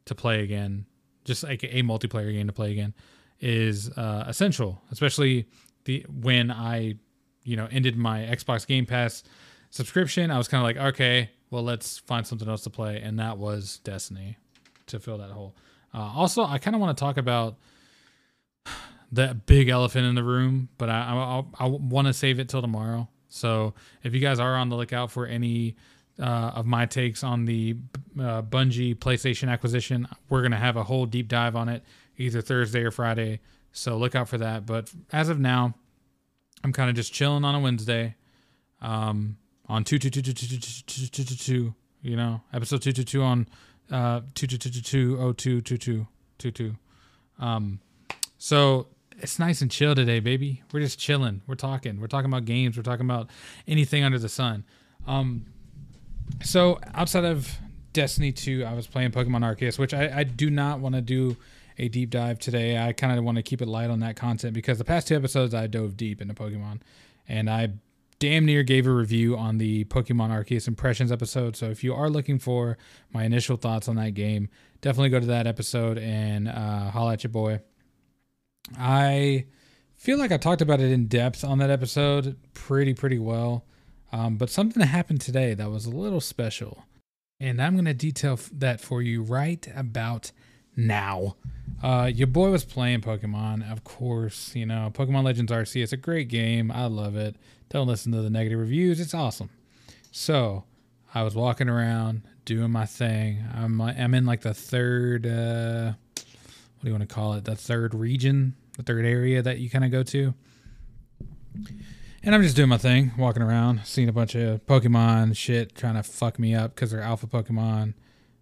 to 0.06 0.14
play 0.14 0.42
again, 0.42 0.86
just 1.24 1.42
like 1.42 1.64
a 1.64 1.82
multiplayer 1.82 2.32
game 2.32 2.46
to 2.46 2.52
play 2.52 2.72
again, 2.72 2.94
is 3.40 3.90
uh, 3.90 4.24
essential. 4.26 4.82
Especially 4.90 5.46
the 5.84 6.06
when 6.08 6.50
I, 6.50 6.94
you 7.44 7.56
know, 7.56 7.68
ended 7.70 7.96
my 7.96 8.20
Xbox 8.20 8.66
Game 8.66 8.86
Pass 8.86 9.22
subscription, 9.70 10.30
I 10.30 10.38
was 10.38 10.48
kind 10.48 10.60
of 10.60 10.64
like, 10.64 10.94
okay, 10.94 11.30
well, 11.50 11.62
let's 11.62 11.98
find 11.98 12.26
something 12.26 12.48
else 12.48 12.62
to 12.62 12.70
play, 12.70 13.00
and 13.00 13.18
that 13.18 13.38
was 13.38 13.80
Destiny 13.84 14.38
to 14.86 14.98
fill 14.98 15.18
that 15.18 15.30
hole. 15.30 15.54
Uh, 15.92 16.10
also, 16.14 16.44
I 16.44 16.58
kind 16.58 16.74
of 16.74 16.80
want 16.80 16.96
to 16.96 17.00
talk 17.00 17.16
about 17.16 17.56
that 19.12 19.46
big 19.46 19.68
elephant 19.68 20.06
in 20.06 20.14
the 20.14 20.24
room, 20.24 20.68
but 20.78 20.88
I 20.88 21.42
I, 21.58 21.64
I 21.64 21.66
want 21.66 22.06
to 22.06 22.12
save 22.12 22.38
it 22.38 22.48
till 22.48 22.60
tomorrow. 22.60 23.08
So 23.28 23.74
if 24.04 24.14
you 24.14 24.20
guys 24.20 24.38
are 24.38 24.54
on 24.54 24.68
the 24.68 24.76
lookout 24.76 25.10
for 25.10 25.26
any 25.26 25.76
uh, 26.20 26.52
of 26.54 26.66
my 26.66 26.86
takes 26.86 27.24
on 27.24 27.44
the 27.44 27.76
uh, 28.18 28.42
Bungie 28.42 28.96
PlayStation 28.96 29.50
acquisition. 29.50 30.06
We're 30.28 30.42
going 30.42 30.52
to 30.52 30.58
have 30.58 30.76
a 30.76 30.84
whole 30.84 31.06
deep 31.06 31.28
dive 31.28 31.56
on 31.56 31.68
it 31.68 31.82
either 32.16 32.40
Thursday 32.40 32.82
or 32.82 32.90
Friday. 32.90 33.40
So 33.72 33.96
look 33.96 34.14
out 34.14 34.28
for 34.28 34.38
that. 34.38 34.66
But 34.66 34.92
as 35.12 35.28
of 35.28 35.40
now, 35.40 35.74
I'm 36.62 36.72
kind 36.72 36.88
of 36.88 36.94
just 36.96 37.12
chilling 37.12 37.44
on 37.44 37.54
a 37.54 37.60
Wednesday 37.60 38.14
um, 38.80 39.36
on 39.68 39.84
2222222, 39.84 41.74
you 42.02 42.16
know, 42.16 42.40
episode 42.52 42.82
222 42.82 43.22
on 43.22 43.46
uh 43.90 44.20
22222022222. 44.34 46.76
Um 47.38 47.80
so 48.38 48.86
it's 49.18 49.38
nice 49.38 49.60
and 49.60 49.70
chill 49.70 49.94
today, 49.94 50.20
baby. 50.20 50.62
We're 50.72 50.80
just 50.80 50.98
chilling. 50.98 51.42
We're 51.46 51.54
talking. 51.54 52.00
We're 52.00 52.06
talking 52.06 52.30
about 52.30 52.46
games. 52.46 52.78
We're 52.78 52.82
talking 52.82 53.04
about 53.04 53.28
anything 53.68 54.02
under 54.02 54.18
the 54.18 54.30
sun. 54.30 54.64
Um 55.06 55.44
So 56.42 56.78
outside 56.94 57.24
of 57.24 57.58
Destiny 57.92 58.32
2, 58.32 58.64
I 58.64 58.74
was 58.74 58.86
playing 58.86 59.12
Pokemon 59.12 59.40
Arceus, 59.40 59.78
which 59.78 59.94
I, 59.94 60.20
I 60.20 60.24
do 60.24 60.50
not 60.50 60.80
want 60.80 60.94
to 60.94 61.00
do 61.00 61.36
a 61.78 61.88
deep 61.88 62.10
dive 62.10 62.38
today. 62.38 62.78
I 62.78 62.92
kind 62.92 63.18
of 63.18 63.24
want 63.24 63.36
to 63.36 63.42
keep 63.42 63.60
it 63.60 63.68
light 63.68 63.90
on 63.90 64.00
that 64.00 64.16
content 64.16 64.54
because 64.54 64.78
the 64.78 64.84
past 64.84 65.08
two 65.08 65.16
episodes 65.16 65.54
I 65.54 65.66
dove 65.66 65.96
deep 65.96 66.20
into 66.20 66.34
Pokemon 66.34 66.80
and 67.28 67.50
I 67.50 67.70
damn 68.18 68.44
near 68.44 68.62
gave 68.62 68.86
a 68.86 68.92
review 68.92 69.36
on 69.36 69.58
the 69.58 69.84
Pokemon 69.84 70.30
Arceus 70.30 70.68
Impressions 70.68 71.10
episode. 71.10 71.56
So 71.56 71.66
if 71.66 71.82
you 71.82 71.94
are 71.94 72.08
looking 72.08 72.38
for 72.38 72.78
my 73.12 73.24
initial 73.24 73.56
thoughts 73.56 73.88
on 73.88 73.96
that 73.96 74.14
game, 74.14 74.48
definitely 74.80 75.10
go 75.10 75.20
to 75.20 75.26
that 75.26 75.46
episode 75.46 75.98
and 75.98 76.48
uh, 76.48 76.90
holla 76.90 77.14
at 77.14 77.24
your 77.24 77.30
boy. 77.30 77.60
I 78.78 79.46
feel 79.96 80.18
like 80.18 80.32
I 80.32 80.36
talked 80.36 80.62
about 80.62 80.80
it 80.80 80.90
in 80.90 81.06
depth 81.06 81.44
on 81.44 81.58
that 81.58 81.70
episode 81.70 82.36
pretty, 82.54 82.94
pretty 82.94 83.18
well. 83.18 83.64
Um, 84.14 84.36
but 84.36 84.48
something 84.48 84.80
happened 84.80 85.20
today 85.20 85.54
that 85.54 85.70
was 85.72 85.86
a 85.86 85.90
little 85.90 86.20
special. 86.20 86.84
And 87.40 87.60
I'm 87.60 87.72
going 87.72 87.84
to 87.86 87.94
detail 87.94 88.38
that 88.52 88.80
for 88.80 89.02
you 89.02 89.22
right 89.22 89.66
about 89.74 90.30
now. 90.76 91.34
Uh, 91.82 92.08
your 92.14 92.28
boy 92.28 92.50
was 92.50 92.64
playing 92.64 93.00
Pokemon, 93.00 93.68
of 93.70 93.82
course. 93.82 94.54
You 94.54 94.66
know, 94.66 94.92
Pokemon 94.94 95.24
Legends 95.24 95.50
Arceus. 95.50 95.82
It's 95.82 95.92
a 95.92 95.96
great 95.96 96.28
game. 96.28 96.70
I 96.70 96.86
love 96.86 97.16
it. 97.16 97.34
Don't 97.70 97.88
listen 97.88 98.12
to 98.12 98.22
the 98.22 98.30
negative 98.30 98.60
reviews. 98.60 99.00
It's 99.00 99.14
awesome. 99.14 99.50
So 100.12 100.62
I 101.12 101.24
was 101.24 101.34
walking 101.34 101.68
around 101.68 102.22
doing 102.44 102.70
my 102.70 102.86
thing. 102.86 103.42
I'm 103.52 103.80
I'm 103.80 104.14
in 104.14 104.26
like 104.26 104.42
the 104.42 104.54
third. 104.54 105.26
Uh, 105.26 105.94
what 106.14 106.82
do 106.82 106.88
you 106.88 106.92
want 106.92 107.08
to 107.08 107.12
call 107.12 107.32
it? 107.32 107.44
The 107.46 107.56
third 107.56 107.94
region, 107.94 108.54
the 108.76 108.84
third 108.84 109.06
area 109.06 109.42
that 109.42 109.58
you 109.58 109.68
kind 109.68 109.84
of 109.84 109.90
go 109.90 110.04
to. 110.04 110.34
And 112.26 112.34
I'm 112.34 112.42
just 112.42 112.56
doing 112.56 112.70
my 112.70 112.78
thing, 112.78 113.12
walking 113.18 113.42
around, 113.42 113.82
seeing 113.84 114.08
a 114.08 114.12
bunch 114.12 114.34
of 114.34 114.64
Pokemon 114.64 115.36
shit 115.36 115.74
trying 115.74 115.96
to 115.96 116.02
fuck 116.02 116.38
me 116.38 116.54
up 116.54 116.74
because 116.74 116.90
they're 116.90 117.02
alpha 117.02 117.26
Pokemon. 117.26 117.92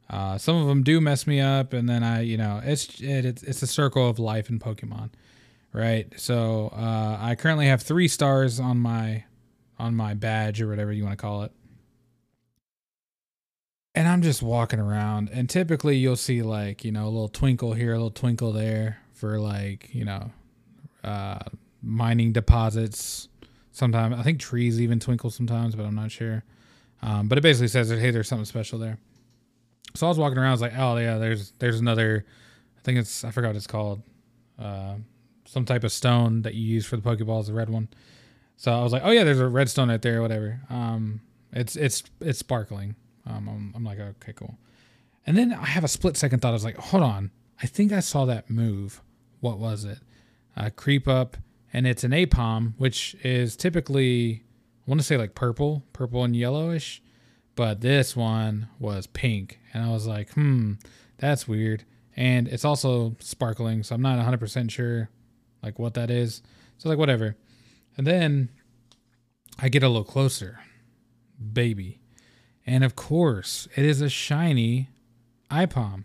Uh, 0.09 0.39
some 0.39 0.55
of 0.55 0.69
them 0.69 0.85
do 0.85 1.01
mess 1.01 1.27
me 1.27 1.41
up, 1.41 1.73
and 1.73 1.89
then 1.89 2.05
I, 2.05 2.21
you 2.21 2.37
know, 2.37 2.61
it's 2.63 3.01
it, 3.01 3.25
it's 3.25 3.43
it's 3.43 3.61
a 3.61 3.67
circle 3.67 4.09
of 4.09 4.21
life 4.21 4.49
in 4.51 4.61
Pokemon, 4.61 5.11
right? 5.73 6.07
So 6.17 6.69
uh, 6.73 7.19
I 7.21 7.35
currently 7.35 7.67
have 7.67 7.83
three 7.83 8.07
stars 8.07 8.61
on 8.61 8.79
my 8.79 9.25
on 9.81 9.97
my 9.97 10.15
badge 10.15 10.63
or 10.63 10.69
whatever 10.69 10.93
you 10.93 11.03
want 11.03 11.19
to 11.19 11.21
call 11.21 11.43
it, 11.43 11.51
and 13.97 14.07
I'm 14.07 14.23
just 14.23 14.43
walking 14.43 14.79
around, 14.79 15.29
and 15.33 15.51
typically 15.51 15.97
you'll 15.97 16.15
see 16.15 16.43
like 16.43 16.85
you 16.85 16.93
know 16.93 17.05
a 17.05 17.11
little 17.11 17.29
twinkle 17.29 17.73
here, 17.73 17.95
a 17.95 17.97
little 17.97 18.11
twinkle 18.13 18.53
there 18.53 18.99
for 19.13 19.41
like 19.41 19.93
you 19.93 20.05
know 20.05 20.31
uh, 21.03 21.41
mining 21.83 22.31
deposits. 22.31 23.29
Sometimes 23.73 24.19
I 24.19 24.23
think 24.23 24.39
trees 24.39 24.81
even 24.81 25.01
twinkle 25.01 25.31
sometimes, 25.31 25.75
but 25.75 25.85
I'm 25.85 25.95
not 25.95 26.11
sure. 26.11 26.45
Um, 27.03 27.27
but 27.27 27.39
it 27.39 27.41
basically 27.41 27.69
says 27.69 27.89
that 27.89 27.99
hey, 27.99 28.11
there's 28.11 28.29
something 28.29 28.45
special 28.45 28.79
there. 28.79 28.99
So 29.95 30.07
I 30.07 30.09
was 30.09 30.19
walking 30.19 30.39
around. 30.39 30.49
I 30.49 30.53
was 30.53 30.61
like, 30.61 30.79
oh 30.79 30.97
yeah, 30.99 31.19
there's 31.19 31.53
there's 31.59 31.81
another. 31.81 32.25
I 32.79 32.81
think 32.83 32.99
it's 32.99 33.25
I 33.25 33.31
forgot 33.31 33.49
what 33.49 33.57
it's 33.57 33.67
called. 33.67 34.03
Uh, 34.59 34.97
some 35.47 35.65
type 35.65 35.85
of 35.85 35.93
stone 35.93 36.43
that 36.43 36.55
you 36.55 36.63
use 36.63 36.87
for 36.87 36.97
the 36.97 37.03
Pokeballs, 37.03 37.47
the 37.47 37.53
red 37.53 37.69
one. 37.69 37.89
So 38.57 38.73
I 38.73 38.83
was 38.83 38.93
like, 38.93 39.03
oh 39.05 39.11
yeah, 39.11 39.25
there's 39.25 39.41
a 39.41 39.49
red 39.49 39.69
stone 39.69 39.89
right 39.91 40.01
there, 40.01 40.19
or 40.19 40.23
whatever. 40.23 40.61
Um, 40.71 41.21
it's 41.53 41.77
it's 41.77 42.05
it's 42.21 42.39
sparkling. 42.39 42.95
Um, 43.27 43.49
I'm, 43.49 43.73
I'm 43.75 43.85
like, 43.85 43.99
okay, 43.99 44.33
cool. 44.33 44.57
And 45.27 45.37
then 45.37 45.53
I 45.53 45.67
have 45.67 45.85
a 45.85 45.89
split 45.89 46.17
second 46.17 46.41
thought. 46.41 46.51
I 46.51 46.53
was 46.53 46.65
like, 46.65 46.77
hold 46.77 47.03
on, 47.03 47.31
I 47.63 47.67
think 47.67 47.93
I 47.93 48.01
saw 48.01 48.25
that 48.27 48.51
move. 48.51 49.03
What 49.41 49.59
was 49.59 49.85
it? 49.85 49.99
Uh, 50.57 50.71
creep 50.75 51.09
up, 51.09 51.37
and 51.73 51.87
it's 51.87 52.05
an 52.05 52.13
Aipom, 52.13 52.75
which 52.79 53.17
is 53.23 53.57
typically 53.57 54.45
I 54.87 54.91
want 54.91 55.01
to 55.01 55.07
say 55.07 55.17
like 55.17 55.35
purple, 55.35 55.85
purple 55.93 56.25
and 56.25 56.35
yellowish 56.35 57.03
but 57.55 57.81
this 57.81 58.17
one 58.17 58.69
was 58.79 59.07
pink. 59.07 59.59
And 59.73 59.85
i 59.85 59.91
was 59.91 60.07
like 60.07 60.33
hmm 60.33 60.75
that's 61.19 61.47
weird. 61.47 61.85
And 62.17 62.49
it's 62.49 62.65
also 62.65 63.17
sparkling 63.21 63.83
so 63.83 63.95
i'm 63.95 64.03
not 64.03 64.19
100% 64.19 64.71
sure 64.71 65.11
like 65.63 65.79
what 65.79 65.95
that 65.95 66.11
is. 66.11 66.43
So 66.79 66.89
like 66.89 66.99
whatever. 66.99 67.37
And 67.97 68.07
then 68.07 68.51
i 69.59 69.69
get 69.69 69.83
a 69.83 69.89
little 69.89 70.05
closer. 70.05 70.61
Baby. 71.53 72.01
And 72.67 72.85
of 72.85 72.97
course 72.97 73.69
it 73.77 73.85
is 73.85 74.01
a 74.01 74.09
shiny 74.09 74.89
ipom 75.51 76.05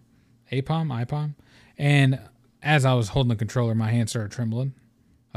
apom 0.51 1.05
ipom 1.05 1.35
and 1.77 2.19
as 2.61 2.83
i 2.83 2.93
was 2.93 3.09
holding 3.09 3.29
the 3.29 3.35
controller 3.35 3.73
my 3.73 3.89
hand 3.91 4.09
started 4.09 4.29
trembling 4.29 4.73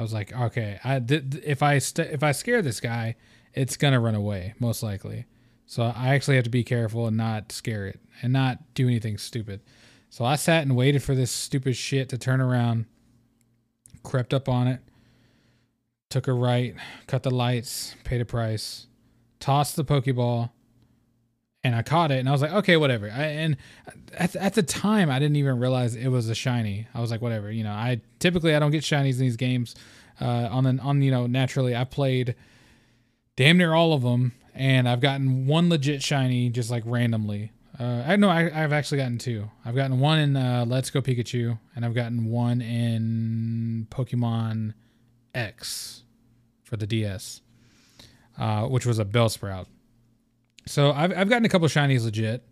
i 0.01 0.03
was 0.03 0.13
like 0.13 0.33
okay 0.33 0.81
i 0.83 1.01
if 1.45 1.63
i 1.63 1.79
st- 1.79 2.11
if 2.11 2.23
i 2.23 2.33
scare 2.33 2.63
this 2.63 2.81
guy 2.81 3.15
it's 3.55 3.77
gonna 3.77 4.01
run 4.01 4.15
away 4.15 4.55
most 4.59 4.83
likely 4.83 5.27
so 5.71 5.85
I 5.85 6.17
actually 6.17 6.35
have 6.35 6.43
to 6.47 6.51
be 6.51 6.65
careful 6.65 7.07
and 7.07 7.17
not 7.17 7.53
scare 7.53 7.87
it 7.87 8.01
and 8.23 8.33
not 8.33 8.59
do 8.75 8.89
anything 8.89 9.19
stupid. 9.19 9.61
So 10.09 10.25
I 10.25 10.35
sat 10.35 10.63
and 10.63 10.75
waited 10.75 11.01
for 11.01 11.15
this 11.15 11.31
stupid 11.31 11.77
shit 11.77 12.09
to 12.09 12.19
turn 12.19 12.41
around, 12.41 12.87
crept 14.03 14.35
up 14.35 14.49
on 14.49 14.67
it, 14.67 14.81
took 16.09 16.27
a 16.27 16.33
right, 16.33 16.75
cut 17.07 17.23
the 17.23 17.31
lights, 17.31 17.95
paid 18.03 18.21
a 18.21 18.25
price, 18.25 18.89
tossed 19.39 19.77
the 19.77 19.85
Pokeball, 19.85 20.51
and 21.63 21.75
I 21.75 21.83
caught 21.83 22.11
it. 22.11 22.19
And 22.19 22.29
I 22.29 22.33
was 22.33 22.43
like, 22.43 22.53
okay, 22.53 22.77
whatever. 22.77 23.07
I, 23.07 23.25
and 23.25 23.57
at, 24.15 24.35
at 24.37 24.55
the 24.55 24.63
time, 24.63 25.11
I 25.11 25.19
didn't 25.19 25.37
even 25.37 25.59
realize 25.59 25.95
it 25.95 26.09
was 26.09 26.29
a 26.29 26.35
shiny. 26.35 26.87
I 26.95 27.01
was 27.01 27.11
like, 27.11 27.21
whatever. 27.21 27.51
You 27.51 27.65
know, 27.65 27.73
I 27.73 28.01
typically 28.19 28.55
I 28.55 28.59
don't 28.59 28.71
get 28.71 28.83
shinies 28.83 29.15
in 29.15 29.21
these 29.21 29.37
games. 29.37 29.75
Uh, 30.21 30.49
on 30.51 30.65
the 30.65 30.79
on 30.83 31.01
you 31.01 31.11
know 31.11 31.27
naturally, 31.27 31.75
I 31.75 31.85
played 31.85 32.35
damn 33.37 33.57
near 33.57 33.73
all 33.73 33.95
of 33.95 34.03
them 34.03 34.33
and 34.55 34.89
I've 34.89 35.01
gotten 35.01 35.47
one 35.47 35.69
legit 35.69 36.03
shiny 36.03 36.51
just 36.51 36.71
like 36.71 36.83
randomly. 36.87 37.53
Uh, 37.79 38.05
I 38.07 38.17
know 38.17 38.29
I, 38.29 38.51
have 38.51 38.75
actually 38.75 38.99
gotten 38.99 39.17
two. 39.17 39.51
I've 39.65 39.75
gotten 39.75 40.01
one 40.01 40.19
in 40.19 40.37
uh, 40.37 40.67
Let's 40.69 40.91
Go 40.91 41.01
Pikachu, 41.01 41.59
and 41.75 41.85
I've 41.85 41.95
gotten 41.95 42.27
one 42.27 42.61
in 42.61 43.87
Pokemon 43.91 44.75
X 45.35 46.03
for 46.63 46.77
the 46.77 46.87
DS, 46.87 47.41
uh, 48.39 48.67
which 48.67 48.85
was 48.85 48.99
a 48.99 49.05
Bellsprout. 49.07 49.67
So 50.67 50.93
I've 50.93 51.17
I've 51.17 51.29
gotten 51.29 51.45
a 51.45 51.49
couple 51.49 51.67
of 51.67 51.73
shinies 51.73 52.05
legit. 52.05 52.45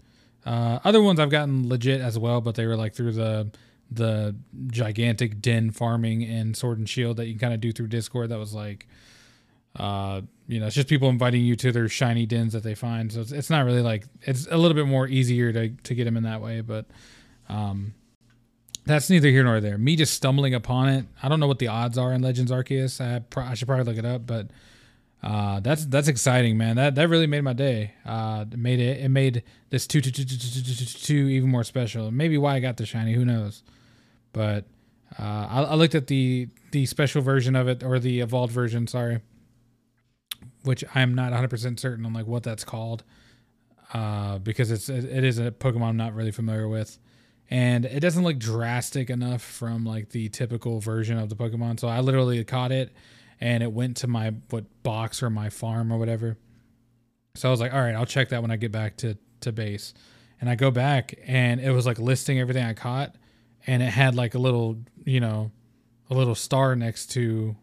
Uh, 0.46 0.78
other 0.84 1.02
ones 1.02 1.20
I've 1.20 1.30
gotten 1.30 1.68
legit 1.68 2.00
as 2.00 2.18
well, 2.18 2.40
but 2.40 2.54
they 2.54 2.66
were 2.66 2.76
like 2.76 2.94
through 2.94 3.12
the 3.12 3.50
the 3.90 4.36
gigantic 4.68 5.40
den 5.40 5.70
farming 5.70 6.22
and 6.24 6.56
Sword 6.56 6.78
and 6.78 6.88
Shield 6.88 7.16
that 7.16 7.26
you 7.26 7.38
kind 7.38 7.54
of 7.54 7.60
do 7.60 7.72
through 7.72 7.88
Discord. 7.88 8.30
That 8.30 8.38
was 8.38 8.54
like 8.54 8.86
uh, 9.76 10.22
you 10.46 10.60
know, 10.60 10.66
it's 10.66 10.74
just 10.74 10.88
people 10.88 11.08
inviting 11.08 11.44
you 11.44 11.54
to 11.56 11.70
their 11.70 11.88
shiny 11.88 12.26
dens 12.26 12.52
that 12.52 12.62
they 12.62 12.74
find. 12.74 13.12
So 13.12 13.20
it's, 13.20 13.32
it's 13.32 13.50
not 13.50 13.64
really 13.64 13.82
like 13.82 14.04
it's 14.22 14.46
a 14.50 14.56
little 14.56 14.74
bit 14.74 14.86
more 14.86 15.06
easier 15.06 15.52
to 15.52 15.68
to 15.68 15.94
get 15.94 16.04
them 16.04 16.16
in 16.16 16.24
that 16.24 16.40
way, 16.40 16.60
but 16.60 16.86
um, 17.48 17.94
that's 18.84 19.08
neither 19.08 19.28
here 19.28 19.44
nor 19.44 19.60
there. 19.60 19.78
Me 19.78 19.94
just 19.94 20.14
stumbling 20.14 20.54
upon 20.54 20.88
it. 20.88 21.04
I 21.22 21.28
don't 21.28 21.38
know 21.38 21.46
what 21.46 21.58
the 21.58 21.68
odds 21.68 21.96
are 21.96 22.12
in 22.12 22.22
Legends 22.22 22.50
Arceus. 22.50 23.00
I, 23.00 23.20
pro- 23.20 23.44
I 23.44 23.54
should 23.54 23.68
probably 23.68 23.84
look 23.84 23.98
it 23.98 24.06
up, 24.06 24.26
but 24.26 24.48
uh, 25.22 25.60
that's 25.60 25.84
that's 25.86 26.08
exciting, 26.08 26.56
man. 26.56 26.76
That 26.76 26.94
that 26.94 27.08
really 27.08 27.26
made 27.26 27.42
my 27.42 27.52
day. 27.52 27.92
Uh, 28.04 28.44
made 28.56 28.80
it 28.80 29.04
it 29.04 29.08
made 29.08 29.42
this 29.70 29.86
two 29.86 30.00
two 30.00 30.10
two 30.10 30.24
two 30.24 30.36
two 30.36 30.62
two 30.62 30.84
two 30.84 31.28
even 31.28 31.50
more 31.50 31.64
special. 31.64 32.10
Maybe 32.10 32.38
why 32.38 32.54
I 32.54 32.60
got 32.60 32.76
the 32.76 32.86
shiny, 32.86 33.12
who 33.14 33.24
knows? 33.24 33.62
But 34.32 34.66
uh, 35.18 35.46
I, 35.50 35.62
I 35.62 35.74
looked 35.74 35.94
at 35.94 36.06
the 36.06 36.48
the 36.70 36.86
special 36.86 37.22
version 37.22 37.56
of 37.56 37.68
it 37.68 37.82
or 37.82 37.98
the 37.98 38.20
evolved 38.20 38.52
version. 38.52 38.86
Sorry 38.86 39.20
which 40.62 40.84
I'm 40.94 41.14
not 41.14 41.32
100% 41.32 41.78
certain 41.78 42.04
on 42.04 42.12
like 42.12 42.26
what 42.26 42.42
that's 42.42 42.64
called, 42.64 43.04
uh, 43.94 44.38
because 44.38 44.70
it's 44.70 44.88
it 44.88 45.24
is 45.24 45.38
a 45.38 45.50
Pokemon 45.50 45.88
I'm 45.88 45.96
not 45.96 46.14
really 46.14 46.30
familiar 46.30 46.68
with, 46.68 46.98
and 47.50 47.84
it 47.84 48.00
doesn't 48.00 48.22
look 48.22 48.38
drastic 48.38 49.10
enough 49.10 49.42
from 49.42 49.84
like 49.84 50.10
the 50.10 50.28
typical 50.28 50.80
version 50.80 51.18
of 51.18 51.28
the 51.28 51.36
Pokemon. 51.36 51.80
So 51.80 51.88
I 51.88 52.00
literally 52.00 52.42
caught 52.44 52.72
it, 52.72 52.92
and 53.40 53.62
it 53.62 53.72
went 53.72 53.98
to 53.98 54.06
my 54.06 54.34
what 54.50 54.64
box 54.82 55.22
or 55.22 55.30
my 55.30 55.50
farm 55.50 55.92
or 55.92 55.98
whatever. 55.98 56.36
So 57.34 57.48
I 57.48 57.50
was 57.50 57.60
like, 57.60 57.72
all 57.72 57.80
right, 57.80 57.94
I'll 57.94 58.06
check 58.06 58.30
that 58.30 58.42
when 58.42 58.50
I 58.50 58.56
get 58.56 58.72
back 58.72 58.96
to 58.98 59.16
to 59.40 59.52
base, 59.52 59.94
and 60.40 60.50
I 60.50 60.54
go 60.54 60.70
back 60.70 61.14
and 61.26 61.60
it 61.60 61.70
was 61.70 61.86
like 61.86 61.98
listing 61.98 62.40
everything 62.40 62.64
I 62.64 62.74
caught, 62.74 63.16
and 63.66 63.82
it 63.82 63.90
had 63.90 64.14
like 64.14 64.34
a 64.34 64.38
little 64.38 64.78
you 65.04 65.20
know, 65.20 65.50
a 66.10 66.14
little 66.14 66.34
star 66.34 66.74
next 66.76 67.06
to 67.12 67.56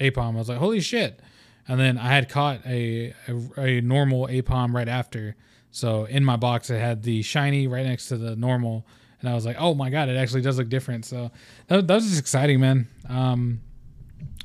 Aipom. 0.00 0.34
I 0.34 0.38
was 0.38 0.48
like, 0.48 0.58
holy 0.58 0.80
shit 0.80 1.20
and 1.68 1.80
then 1.80 1.98
I 1.98 2.08
had 2.08 2.28
caught 2.28 2.64
a 2.66 3.14
a, 3.28 3.60
a 3.60 3.80
normal 3.80 4.26
Aipom 4.28 4.72
right 4.74 4.88
after. 4.88 5.36
So 5.70 6.04
in 6.04 6.24
my 6.24 6.36
box, 6.36 6.70
it 6.70 6.80
had 6.80 7.02
the 7.02 7.22
shiny 7.22 7.66
right 7.66 7.84
next 7.84 8.08
to 8.08 8.16
the 8.16 8.34
normal, 8.36 8.86
and 9.20 9.28
I 9.28 9.34
was 9.34 9.44
like, 9.44 9.56
"Oh 9.58 9.74
my 9.74 9.90
god, 9.90 10.08
it 10.08 10.16
actually 10.16 10.42
does 10.42 10.58
look 10.58 10.68
different." 10.68 11.04
So 11.04 11.30
that, 11.66 11.86
that 11.86 11.94
was 11.94 12.06
just 12.06 12.20
exciting, 12.20 12.60
man. 12.60 12.88
Um, 13.08 13.60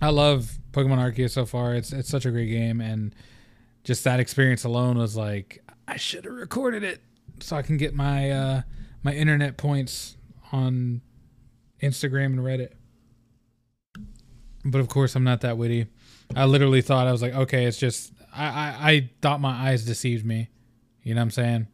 I 0.01 0.09
love 0.09 0.57
Pokemon 0.71 0.97
Arceus 0.97 1.31
so 1.31 1.45
far. 1.45 1.75
It's 1.75 1.93
it's 1.93 2.09
such 2.09 2.25
a 2.25 2.31
great 2.31 2.49
game, 2.49 2.81
and 2.81 3.13
just 3.83 4.03
that 4.03 4.19
experience 4.19 4.63
alone 4.63 4.97
was 4.97 5.15
like, 5.15 5.63
I 5.87 5.97
should 5.97 6.25
have 6.25 6.33
recorded 6.33 6.83
it 6.83 7.01
so 7.39 7.55
I 7.55 7.61
can 7.61 7.77
get 7.77 7.93
my 7.93 8.31
uh, 8.31 8.61
my 9.03 9.13
internet 9.13 9.57
points 9.57 10.17
on 10.51 11.01
Instagram 11.81 12.25
and 12.27 12.39
Reddit. 12.39 12.73
But 14.63 14.79
of 14.79 14.87
course, 14.89 15.15
I'm 15.15 15.23
not 15.23 15.41
that 15.41 15.57
witty. 15.57 15.87
I 16.35 16.45
literally 16.45 16.81
thought 16.81 17.07
I 17.07 17.11
was 17.11 17.21
like, 17.21 17.33
okay, 17.33 17.65
it's 17.65 17.77
just 17.77 18.13
I, 18.33 18.45
I, 18.45 18.91
I 18.91 19.09
thought 19.21 19.41
my 19.41 19.69
eyes 19.69 19.85
deceived 19.85 20.25
me. 20.25 20.49
You 21.03 21.15
know 21.15 21.21
what 21.21 21.25
I'm 21.25 21.31
saying? 21.31 21.67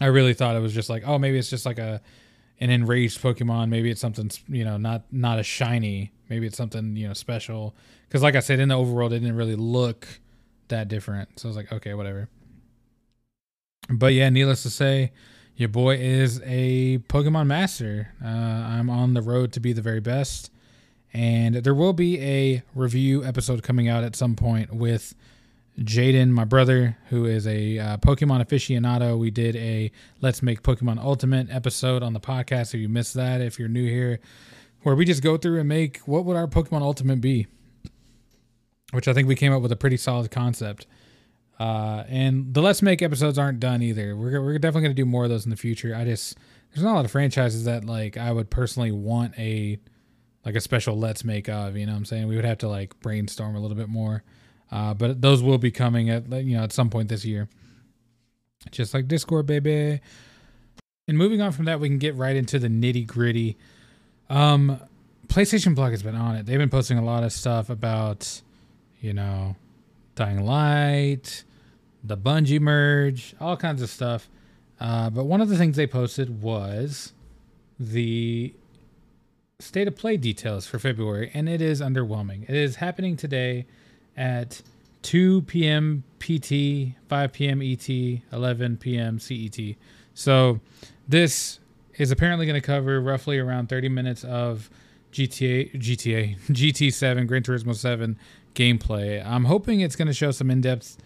I 0.00 0.06
really 0.06 0.34
thought 0.34 0.54
it 0.54 0.60
was 0.60 0.74
just 0.74 0.90
like, 0.90 1.02
oh, 1.06 1.18
maybe 1.18 1.38
it's 1.38 1.50
just 1.50 1.66
like 1.66 1.78
a 1.78 2.00
an 2.60 2.70
enraged 2.70 3.20
Pokemon. 3.20 3.68
Maybe 3.68 3.90
it's 3.90 4.00
something 4.00 4.30
you 4.48 4.64
know, 4.64 4.76
not 4.76 5.04
not 5.12 5.38
a 5.38 5.42
shiny. 5.42 6.12
Maybe 6.28 6.46
it's 6.46 6.56
something 6.56 6.96
you 6.96 7.08
know 7.08 7.14
special. 7.14 7.74
Because 8.08 8.22
like 8.22 8.34
I 8.34 8.40
said, 8.40 8.60
in 8.60 8.68
the 8.68 8.74
overworld, 8.74 9.08
it 9.08 9.20
didn't 9.20 9.36
really 9.36 9.56
look 9.56 10.06
that 10.68 10.88
different. 10.88 11.38
So 11.38 11.48
I 11.48 11.50
was 11.50 11.56
like, 11.56 11.72
okay, 11.72 11.94
whatever. 11.94 12.28
But 13.90 14.12
yeah, 14.12 14.28
needless 14.28 14.62
to 14.64 14.70
say, 14.70 15.12
your 15.56 15.68
boy 15.68 15.96
is 15.96 16.40
a 16.44 16.98
Pokemon 17.08 17.46
master. 17.46 18.12
Uh, 18.22 18.28
I'm 18.28 18.90
on 18.90 19.14
the 19.14 19.22
road 19.22 19.52
to 19.54 19.60
be 19.60 19.72
the 19.72 19.82
very 19.82 20.00
best. 20.00 20.50
And 21.12 21.56
there 21.56 21.74
will 21.74 21.94
be 21.94 22.20
a 22.20 22.62
review 22.74 23.24
episode 23.24 23.62
coming 23.62 23.88
out 23.88 24.04
at 24.04 24.14
some 24.14 24.36
point 24.36 24.74
with 24.74 25.14
Jaden, 25.78 26.30
my 26.30 26.44
brother, 26.44 26.96
who 27.08 27.24
is 27.24 27.46
a 27.46 27.78
uh, 27.78 27.96
Pokemon 27.98 28.44
aficionado. 28.44 29.16
We 29.16 29.30
did 29.30 29.54
a 29.54 29.92
Let's 30.20 30.42
Make 30.42 30.62
Pokemon 30.62 30.98
Ultimate 30.98 31.48
episode 31.50 32.02
on 32.02 32.14
the 32.14 32.20
podcast. 32.20 32.74
If 32.74 32.80
you 32.80 32.88
missed 32.88 33.14
that, 33.14 33.40
if 33.40 33.60
you're 33.60 33.68
new 33.68 33.86
here, 33.88 34.18
where 34.82 34.96
we 34.96 35.04
just 35.04 35.22
go 35.22 35.36
through 35.36 35.60
and 35.60 35.68
make 35.68 35.98
what 35.98 36.24
would 36.24 36.36
our 36.36 36.48
Pokemon 36.48 36.82
Ultimate 36.82 37.20
be, 37.20 37.46
which 38.90 39.06
I 39.06 39.12
think 39.12 39.28
we 39.28 39.36
came 39.36 39.52
up 39.52 39.62
with 39.62 39.70
a 39.70 39.76
pretty 39.76 39.96
solid 39.96 40.32
concept. 40.32 40.88
Uh, 41.60 42.02
and 42.08 42.52
the 42.54 42.60
Let's 42.60 42.82
Make 42.82 43.00
episodes 43.00 43.38
aren't 43.38 43.60
done 43.60 43.80
either. 43.80 44.16
We're, 44.16 44.42
we're 44.42 44.58
definitely 44.58 44.82
going 44.82 44.96
to 44.96 45.02
do 45.02 45.06
more 45.06 45.24
of 45.24 45.30
those 45.30 45.44
in 45.44 45.50
the 45.50 45.56
future. 45.56 45.94
I 45.94 46.04
just, 46.04 46.36
there's 46.74 46.82
not 46.82 46.92
a 46.92 46.96
lot 46.96 47.04
of 47.04 47.12
franchises 47.12 47.64
that 47.64 47.84
like 47.84 48.16
I 48.16 48.32
would 48.32 48.50
personally 48.50 48.90
want 48.90 49.38
a, 49.38 49.78
like 50.44 50.56
a 50.56 50.60
special 50.60 50.98
Let's 50.98 51.24
Make 51.24 51.48
of, 51.48 51.76
you 51.76 51.86
know 51.86 51.92
what 51.92 51.98
I'm 51.98 52.04
saying? 52.04 52.26
We 52.26 52.34
would 52.34 52.44
have 52.44 52.58
to 52.58 52.68
like 52.68 52.98
brainstorm 52.98 53.54
a 53.54 53.60
little 53.60 53.76
bit 53.76 53.88
more. 53.88 54.24
Uh, 54.70 54.94
but 54.94 55.20
those 55.20 55.42
will 55.42 55.58
be 55.58 55.70
coming 55.70 56.10
at 56.10 56.30
you 56.30 56.56
know 56.56 56.62
at 56.62 56.72
some 56.72 56.90
point 56.90 57.08
this 57.08 57.24
year. 57.24 57.48
Just 58.70 58.92
like 58.92 59.08
Discord, 59.08 59.46
baby. 59.46 60.00
And 61.06 61.16
moving 61.16 61.40
on 61.40 61.52
from 61.52 61.64
that, 61.64 61.80
we 61.80 61.88
can 61.88 61.98
get 61.98 62.14
right 62.16 62.36
into 62.36 62.58
the 62.58 62.68
nitty 62.68 63.06
gritty. 63.06 63.56
Um, 64.28 64.78
PlayStation 65.28 65.74
Blog 65.74 65.92
has 65.92 66.02
been 66.02 66.14
on 66.14 66.36
it. 66.36 66.44
They've 66.44 66.58
been 66.58 66.68
posting 66.68 66.98
a 66.98 67.04
lot 67.04 67.24
of 67.24 67.32
stuff 67.32 67.70
about, 67.70 68.42
you 69.00 69.14
know, 69.14 69.56
Dying 70.16 70.44
Light, 70.44 71.44
the 72.04 72.16
Bungie 72.16 72.60
merge, 72.60 73.34
all 73.40 73.56
kinds 73.56 73.80
of 73.80 73.88
stuff. 73.88 74.28
Uh, 74.80 75.08
but 75.08 75.24
one 75.24 75.40
of 75.40 75.48
the 75.48 75.56
things 75.56 75.76
they 75.76 75.86
posted 75.86 76.42
was 76.42 77.12
the 77.80 78.52
state 79.58 79.88
of 79.88 79.96
play 79.96 80.16
details 80.16 80.66
for 80.66 80.78
February, 80.78 81.30
and 81.34 81.48
it 81.48 81.60
is 81.60 81.80
underwhelming. 81.80 82.44
It 82.44 82.54
is 82.54 82.76
happening 82.76 83.16
today 83.16 83.66
at 84.18 84.60
2 85.02 85.42
p.m. 85.42 86.02
PT, 86.18 86.96
5 87.08 87.32
p.m. 87.32 87.62
ET, 87.62 87.88
11 88.32 88.76
p.m. 88.76 89.18
CET. 89.18 89.58
So 90.12 90.60
this 91.06 91.60
is 91.96 92.10
apparently 92.10 92.44
going 92.44 92.60
to 92.60 92.66
cover 92.66 93.00
roughly 93.00 93.38
around 93.38 93.68
30 93.68 93.88
minutes 93.88 94.24
of 94.24 94.68
GTA, 95.12 95.74
GTA, 95.76 96.38
GT7, 96.40 97.26
Gran 97.28 97.42
Turismo 97.42 97.74
7 97.74 98.18
gameplay. 98.54 99.24
I'm 99.24 99.44
hoping 99.44 99.80
it's 99.80 99.96
going 99.96 100.08
to 100.08 100.14
show 100.14 100.32
some 100.32 100.50
in-depth 100.50 100.98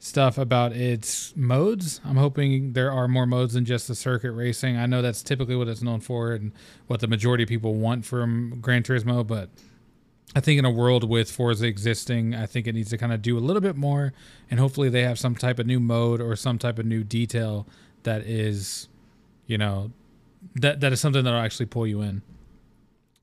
stuff 0.00 0.38
about 0.38 0.72
its 0.72 1.34
modes. 1.36 2.00
I'm 2.04 2.16
hoping 2.16 2.72
there 2.72 2.90
are 2.90 3.06
more 3.06 3.26
modes 3.26 3.54
than 3.54 3.64
just 3.64 3.86
the 3.86 3.94
circuit 3.94 4.32
racing. 4.32 4.76
I 4.76 4.86
know 4.86 5.02
that's 5.02 5.22
typically 5.22 5.54
what 5.54 5.68
it's 5.68 5.82
known 5.82 6.00
for 6.00 6.32
and 6.32 6.52
what 6.86 7.00
the 7.00 7.06
majority 7.06 7.44
of 7.44 7.48
people 7.48 7.74
want 7.74 8.04
from 8.04 8.58
Gran 8.60 8.82
Turismo, 8.82 9.26
but 9.26 9.50
I 10.34 10.40
think 10.40 10.58
in 10.58 10.64
a 10.64 10.70
world 10.70 11.08
with 11.08 11.30
Forza 11.30 11.66
existing, 11.66 12.34
I 12.34 12.46
think 12.46 12.66
it 12.66 12.74
needs 12.74 12.90
to 12.90 12.98
kind 12.98 13.12
of 13.12 13.20
do 13.20 13.36
a 13.36 13.40
little 13.40 13.60
bit 13.60 13.76
more, 13.76 14.12
and 14.50 14.60
hopefully 14.60 14.88
they 14.88 15.02
have 15.02 15.18
some 15.18 15.34
type 15.34 15.58
of 15.58 15.66
new 15.66 15.80
mode 15.80 16.20
or 16.20 16.36
some 16.36 16.58
type 16.58 16.78
of 16.78 16.86
new 16.86 17.02
detail 17.02 17.66
that 18.04 18.22
is, 18.22 18.88
you 19.46 19.58
know, 19.58 19.90
that 20.54 20.80
that 20.80 20.92
is 20.92 21.00
something 21.00 21.24
that'll 21.24 21.40
actually 21.40 21.66
pull 21.66 21.86
you 21.86 22.00
in. 22.00 22.22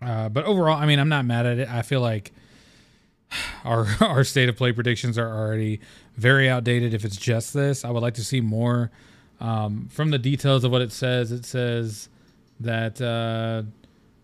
Uh, 0.01 0.27
but 0.29 0.43
overall, 0.45 0.77
I 0.77 0.85
mean, 0.85 0.99
I'm 0.99 1.09
not 1.09 1.25
mad 1.25 1.45
at 1.45 1.59
it. 1.59 1.69
I 1.69 1.81
feel 1.81 2.01
like 2.01 2.33
our 3.63 3.87
our 4.01 4.23
state 4.25 4.49
of 4.49 4.57
play 4.57 4.73
predictions 4.73 5.17
are 5.17 5.29
already 5.29 5.79
very 6.15 6.49
outdated. 6.49 6.93
If 6.93 7.05
it's 7.05 7.17
just 7.17 7.53
this, 7.53 7.85
I 7.85 7.89
would 7.89 8.03
like 8.03 8.15
to 8.15 8.23
see 8.23 8.41
more 8.41 8.91
um, 9.39 9.87
from 9.89 10.11
the 10.11 10.19
details 10.19 10.65
of 10.65 10.71
what 10.71 10.81
it 10.81 10.91
says. 10.91 11.31
It 11.31 11.45
says 11.45 12.09
that. 12.59 12.99
Uh, 13.01 13.63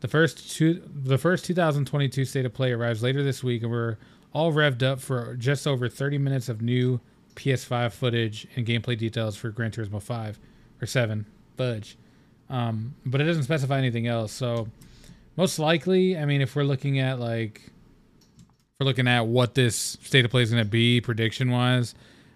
the 0.03 0.09
first 0.09 0.51
two, 0.51 0.83
the 0.93 1.17
first 1.17 1.45
2022 1.45 2.25
state 2.25 2.45
of 2.45 2.53
play 2.53 2.73
arrives 2.73 3.01
later 3.01 3.23
this 3.23 3.41
week, 3.41 3.63
and 3.63 3.71
we're 3.71 3.95
all 4.33 4.51
revved 4.51 4.83
up 4.83 4.99
for 4.99 5.37
just 5.37 5.65
over 5.65 5.87
30 5.87 6.17
minutes 6.17 6.49
of 6.49 6.61
new 6.61 6.99
PS5 7.35 7.93
footage 7.93 8.45
and 8.57 8.67
gameplay 8.67 8.97
details 8.97 9.37
for 9.37 9.49
Gran 9.49 9.71
Turismo 9.71 10.01
5 10.01 10.39
or 10.81 10.85
7. 10.85 11.25
Fudge. 11.55 11.97
Um, 12.49 12.95
but 13.05 13.21
it 13.21 13.23
doesn't 13.23 13.43
specify 13.43 13.77
anything 13.77 14.05
else. 14.05 14.33
So 14.33 14.67
most 15.37 15.57
likely, 15.57 16.17
I 16.17 16.25
mean, 16.25 16.41
if 16.41 16.53
we're 16.53 16.63
looking 16.63 16.99
at 16.99 17.21
like, 17.21 17.61
if 17.65 18.43
we're 18.81 18.87
looking 18.87 19.07
at 19.07 19.25
what 19.27 19.55
this 19.55 19.97
state 20.03 20.25
of 20.25 20.31
play 20.31 20.41
is 20.41 20.51
going 20.51 20.65
to 20.65 20.69
be 20.69 20.99
prediction 20.99 21.49
wise, 21.49 21.95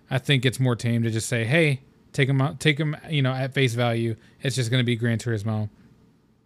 I 0.10 0.20
think 0.20 0.46
it's 0.46 0.62
more 0.62 0.78
tame 0.78 1.04
to 1.04 1.12
just 1.12 1.28
say, 1.28 1.44
hey, 1.44 1.82
take 2.14 2.30
them 2.30 2.42
out, 2.42 2.62
take 2.62 2.78
them, 2.78 2.96
you 3.10 3.22
know, 3.22 3.34
at 3.34 3.54
face 3.54 3.74
value. 3.74 4.16
It's 4.42 4.56
just 4.56 4.72
going 4.72 4.80
to 4.80 4.86
be 4.86 4.96
Gran 4.96 5.18
Turismo. 5.18 5.68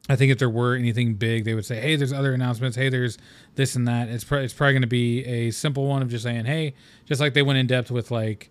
I 0.09 0.15
think 0.15 0.31
if 0.31 0.39
there 0.39 0.49
were 0.49 0.75
anything 0.75 1.13
big, 1.13 1.45
they 1.45 1.53
would 1.53 1.65
say, 1.65 1.79
"Hey, 1.79 1.95
there's 1.95 2.11
other 2.11 2.33
announcements. 2.33 2.75
Hey, 2.75 2.89
there's 2.89 3.17
this 3.55 3.75
and 3.75 3.87
that." 3.87 4.09
It's, 4.09 4.29
it's 4.31 4.53
probably 4.53 4.73
going 4.73 4.81
to 4.81 4.87
be 4.87 5.23
a 5.25 5.51
simple 5.51 5.85
one 5.85 6.01
of 6.01 6.09
just 6.09 6.23
saying, 6.23 6.45
"Hey," 6.45 6.73
just 7.05 7.21
like 7.21 7.33
they 7.33 7.43
went 7.43 7.59
in 7.59 7.67
depth 7.67 7.91
with 7.91 8.09
like, 8.09 8.49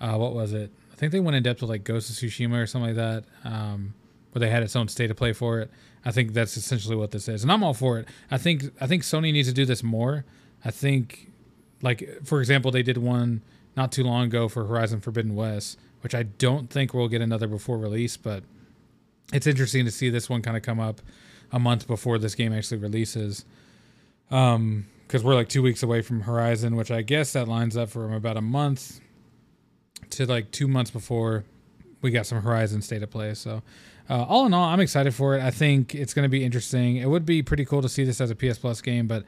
uh, 0.00 0.16
what 0.16 0.34
was 0.34 0.52
it? 0.52 0.70
I 0.92 0.96
think 0.96 1.12
they 1.12 1.20
went 1.20 1.36
in 1.36 1.42
depth 1.42 1.62
with 1.62 1.70
like 1.70 1.84
Ghost 1.84 2.10
of 2.10 2.16
Tsushima 2.16 2.62
or 2.62 2.66
something 2.66 2.94
like 2.94 2.96
that, 2.96 3.24
um, 3.50 3.94
where 4.32 4.40
they 4.40 4.50
had 4.50 4.62
its 4.62 4.76
own 4.76 4.88
state 4.88 5.10
of 5.10 5.16
play 5.16 5.32
for 5.32 5.60
it. 5.60 5.70
I 6.04 6.12
think 6.12 6.32
that's 6.32 6.56
essentially 6.56 6.96
what 6.96 7.10
this 7.10 7.28
is, 7.28 7.42
and 7.42 7.50
I'm 7.50 7.64
all 7.64 7.74
for 7.74 7.98
it. 7.98 8.08
I 8.30 8.38
think 8.38 8.64
I 8.80 8.86
think 8.86 9.02
Sony 9.02 9.32
needs 9.32 9.48
to 9.48 9.54
do 9.54 9.64
this 9.64 9.82
more. 9.82 10.24
I 10.64 10.70
think, 10.70 11.30
like 11.82 12.06
for 12.24 12.40
example, 12.40 12.70
they 12.70 12.82
did 12.82 12.98
one 12.98 13.42
not 13.76 13.90
too 13.90 14.04
long 14.04 14.24
ago 14.24 14.48
for 14.48 14.66
Horizon 14.66 15.00
Forbidden 15.00 15.34
West, 15.34 15.78
which 16.02 16.14
I 16.14 16.24
don't 16.24 16.68
think 16.68 16.92
we'll 16.92 17.08
get 17.08 17.22
another 17.22 17.46
before 17.46 17.78
release, 17.78 18.16
but 18.16 18.44
it's 19.32 19.46
interesting 19.46 19.84
to 19.84 19.90
see 19.90 20.10
this 20.10 20.28
one 20.28 20.42
kind 20.42 20.56
of 20.56 20.62
come 20.62 20.80
up 20.80 21.00
a 21.52 21.58
month 21.58 21.86
before 21.86 22.18
this 22.18 22.34
game 22.34 22.52
actually 22.52 22.78
releases. 22.78 23.44
Um, 24.30 24.86
because 25.06 25.24
we're 25.24 25.34
like 25.34 25.48
two 25.48 25.60
weeks 25.60 25.82
away 25.82 26.02
from 26.02 26.20
Horizon, 26.20 26.76
which 26.76 26.92
I 26.92 27.02
guess 27.02 27.32
that 27.32 27.48
lines 27.48 27.76
up 27.76 27.88
from 27.88 28.12
about 28.12 28.36
a 28.36 28.40
month 28.40 29.00
to 30.10 30.24
like 30.24 30.52
two 30.52 30.68
months 30.68 30.92
before 30.92 31.44
we 32.00 32.12
got 32.12 32.26
some 32.26 32.40
Horizon 32.40 32.80
state 32.80 33.02
of 33.02 33.10
play. 33.10 33.34
So, 33.34 33.62
uh, 34.08 34.22
all 34.22 34.46
in 34.46 34.54
all, 34.54 34.66
I'm 34.66 34.78
excited 34.78 35.12
for 35.12 35.36
it. 35.36 35.42
I 35.42 35.50
think 35.50 35.96
it's 35.96 36.14
going 36.14 36.22
to 36.22 36.28
be 36.28 36.44
interesting. 36.44 36.96
It 36.96 37.06
would 37.06 37.26
be 37.26 37.42
pretty 37.42 37.64
cool 37.64 37.82
to 37.82 37.88
see 37.88 38.04
this 38.04 38.20
as 38.20 38.30
a 38.30 38.36
PS 38.36 38.58
Plus 38.58 38.80
game, 38.80 39.08
but 39.08 39.24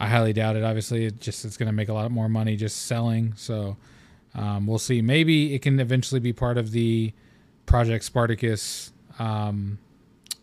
I 0.00 0.08
highly 0.08 0.32
doubt 0.32 0.56
it. 0.56 0.64
Obviously, 0.64 1.04
it 1.04 1.20
just 1.20 1.44
it's 1.44 1.58
going 1.58 1.66
to 1.66 1.72
make 1.72 1.90
a 1.90 1.94
lot 1.94 2.10
more 2.10 2.30
money 2.30 2.56
just 2.56 2.86
selling. 2.86 3.34
So, 3.36 3.76
um, 4.34 4.66
we'll 4.66 4.78
see. 4.78 5.02
Maybe 5.02 5.54
it 5.54 5.60
can 5.60 5.78
eventually 5.80 6.20
be 6.20 6.32
part 6.32 6.56
of 6.56 6.70
the 6.70 7.12
Project 7.66 8.04
Spartacus 8.04 8.92
um, 9.18 9.78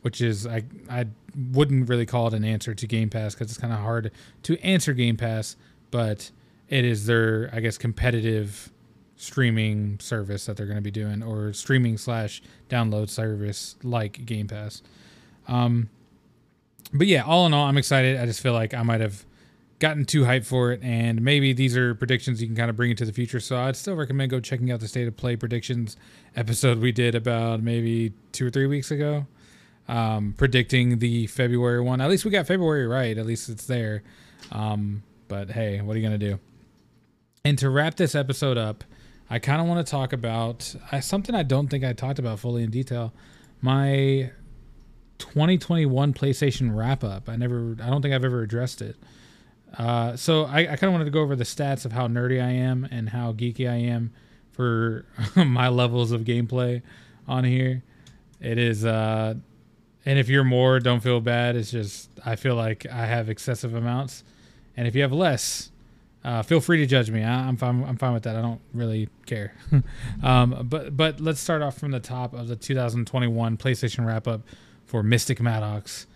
which 0.01 0.21
is 0.21 0.45
I 0.45 0.63
I 0.89 1.07
wouldn't 1.51 1.89
really 1.89 2.05
call 2.05 2.27
it 2.27 2.33
an 2.33 2.43
answer 2.43 2.73
to 2.73 2.88
Game 2.88 3.09
Pass 3.09 3.33
because 3.33 3.49
it's 3.49 3.59
kind 3.59 3.73
of 3.73 3.79
hard 3.79 4.12
to 4.43 4.59
answer 4.62 4.93
Game 4.93 5.17
Pass, 5.17 5.55
but 5.91 6.31
it 6.69 6.86
is 6.86 7.05
their 7.05 7.49
I 7.53 7.59
guess 7.59 7.77
competitive 7.77 8.71
streaming 9.15 9.99
service 9.99 10.45
that 10.45 10.57
they're 10.57 10.65
going 10.65 10.77
to 10.77 10.81
be 10.81 10.91
doing 10.91 11.23
or 11.23 11.53
streaming 11.53 11.97
slash 11.97 12.41
download 12.69 13.09
service 13.09 13.75
like 13.83 14.25
Game 14.25 14.47
Pass. 14.47 14.81
Um, 15.47 15.89
but 16.93 17.07
yeah, 17.07 17.23
all 17.23 17.45
in 17.45 17.53
all, 17.53 17.65
I'm 17.65 17.77
excited. 17.77 18.19
I 18.19 18.25
just 18.25 18.41
feel 18.41 18.53
like 18.53 18.73
I 18.73 18.83
might 18.83 19.01
have 19.01 19.25
gotten 19.84 20.06
too 20.06 20.24
hyped 20.24 20.46
for 20.46 20.72
it, 20.72 20.82
and 20.82 21.22
maybe 21.22 21.52
these 21.52 21.76
are 21.76 21.93
predictions 21.93 22.41
you 22.41 22.48
can 22.48 22.56
kind 22.56 22.69
of 22.69 22.78
bring 22.78 22.89
into 22.89 23.04
the 23.04 23.12
future. 23.12 23.41
So 23.41 23.58
I'd 23.58 23.76
still 23.76 23.96
recommend 23.96 24.32
go 24.32 24.39
checking 24.39 24.72
out 24.72 24.80
the 24.80 24.88
state 24.88 25.10
of 25.10 25.17
play 25.17 25.36
predictions 25.36 25.98
episode 26.38 26.80
we 26.80 26.93
did 26.93 27.15
about 27.15 27.62
maybe 27.62 28.13
two 28.32 28.48
or 28.48 28.50
three 28.50 28.65
weeks 28.65 28.91
ago, 28.91 29.28
um, 29.89 30.36
predicting 30.38 31.00
the 31.00 31.28
February 31.28 31.82
one. 31.82 32.00
At 32.00 32.10
least 32.10 32.24
we 32.24 32.32
got 32.32 32.48
February 32.48 32.88
right. 32.88 33.17
At 33.17 33.26
least 33.26 33.50
it's 33.50 33.65
there. 33.65 34.04
Um, 34.54 35.04
but 35.28 35.52
hey, 35.52 35.82
what 35.82 35.98
are 35.98 36.00
you 36.00 36.06
gonna 36.06 36.17
do? 36.17 36.39
And 37.43 37.60
to 37.60 37.69
wrap 37.69 37.96
this 37.96 38.15
episode 38.15 38.58
up, 38.58 38.86
I 39.30 39.39
kind 39.39 39.60
of 39.60 39.67
want 39.67 39.86
to 39.86 39.91
talk 39.91 40.13
about 40.13 40.74
uh, 40.93 41.02
something 41.02 41.36
I 41.36 41.43
don't 41.43 41.67
think 41.67 41.84
I 41.84 41.91
talked 41.91 42.19
about 42.19 42.39
fully 42.39 42.63
in 42.63 42.72
detail. 42.72 43.12
My 43.60 44.32
2021 45.17 46.13
PlayStation 46.13 46.74
wrap 46.74 47.04
up. 47.04 47.28
I 47.28 47.36
never, 47.36 47.76
I 47.84 47.89
don't 47.89 48.02
think 48.02 48.13
I've 48.13 48.24
ever 48.24 48.43
addressed 48.43 48.82
it. 48.82 48.96
Uh, 49.77 50.15
so 50.15 50.45
I, 50.45 50.59
I 50.59 50.65
kind 50.65 50.83
of 50.83 50.91
wanted 50.91 51.05
to 51.05 51.12
go 51.12 51.21
over 51.21 51.36
the 51.36 51.43
stats 51.43 51.86
of 51.86 51.91
how 51.91 52.07
nerdy 52.07 52.41
I 52.43 52.51
am 52.51 52.88
and 52.91 53.09
how 53.09 53.33
geeky 53.33 53.69
I 53.69 53.75
am 53.75 54.12
for 54.51 55.05
my 55.36 55.69
levels 55.69 56.12
of 56.12 56.21
gameplay 56.21 56.81
on 57.27 57.43
here. 57.43 57.83
It 58.39 58.57
is, 58.57 58.86
uh, 58.86 59.36
and 60.05 60.19
if 60.19 60.29
you're 60.29 60.43
more, 60.43 60.79
don't 60.79 60.99
feel 60.99 61.21
bad. 61.21 61.55
It's 61.55 61.71
just 61.71 62.09
I 62.25 62.36
feel 62.36 62.55
like 62.55 62.86
I 62.86 63.05
have 63.05 63.29
excessive 63.29 63.73
amounts, 63.73 64.23
and 64.77 64.88
if 64.88 64.95
you 64.95 65.01
have 65.01 65.13
less, 65.13 65.69
Uh, 66.25 66.41
feel 66.41 66.62
free 66.62 66.77
to 66.77 66.86
judge 66.86 67.12
me. 67.12 67.21
I, 67.21 67.47
am 67.49 67.57
fine. 67.57 67.83
I'm 67.83 67.97
fine 67.97 68.13
with 68.13 68.23
that. 68.23 68.36
I 68.38 68.41
don't 68.41 68.62
really 68.73 69.09
care. 69.25 69.53
um, 70.23 70.67
but 70.69 70.95
but 70.95 71.19
let's 71.19 71.39
start 71.41 71.62
off 71.62 71.77
from 71.77 71.91
the 71.91 71.99
top 71.99 72.33
of 72.33 72.47
the 72.47 72.55
2021 72.55 73.57
PlayStation 73.57 74.05
wrap 74.05 74.25
up 74.27 74.41
for 74.86 75.03
Mystic 75.03 75.41
Maddox. 75.41 76.07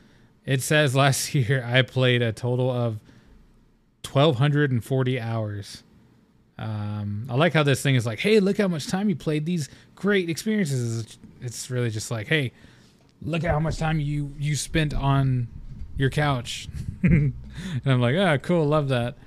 It 0.45 0.61
says 0.61 0.95
last 1.03 1.33
year 1.35 1.63
I 1.65 1.81
played 1.81 2.21
a 2.21 2.31
total 2.31 2.69
of 2.71 2.99
1,240 4.13 5.19
hours. 5.19 5.83
Um, 6.59 7.27
I 7.29 7.35
like 7.35 7.53
how 7.53 7.63
this 7.63 7.81
thing 7.81 7.95
is 7.95 8.05
like, 8.05 8.19
hey, 8.19 8.39
look 8.39 8.57
how 8.57 8.67
much 8.67 8.87
time 8.87 9.09
you 9.09 9.15
played 9.15 9.45
these 9.45 9.69
great 9.95 10.29
experiences. 10.29 11.17
It's 11.41 11.69
really 11.69 11.89
just 11.89 12.09
like, 12.09 12.27
hey, 12.27 12.51
look 13.21 13.43
at 13.43 13.51
how 13.51 13.59
much 13.59 13.77
time 13.77 13.99
you 13.99 14.33
you 14.39 14.55
spent 14.55 14.93
on 14.93 15.47
your 15.97 16.09
couch. 16.09 16.67
and 17.03 17.33
I'm 17.85 18.01
like, 18.01 18.15
ah, 18.17 18.33
oh, 18.33 18.37
cool, 18.39 18.65
love 18.65 18.87
that. 18.89 19.17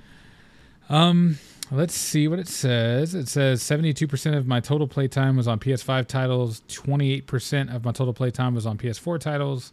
Um, 0.89 1.37
let's 1.71 1.93
see 1.93 2.27
what 2.27 2.39
it 2.39 2.47
says. 2.47 3.15
It 3.15 3.27
says 3.29 3.61
72% 3.61 4.35
of 4.35 4.45
my 4.45 4.59
total 4.59 4.87
playtime 4.87 5.37
was 5.37 5.47
on 5.47 5.59
PS5 5.59 6.07
titles, 6.07 6.61
28% 6.67 7.73
of 7.73 7.85
my 7.85 7.91
total 7.91 8.13
playtime 8.13 8.55
was 8.55 8.65
on 8.65 8.77
PS4 8.77 9.19
titles. 9.19 9.71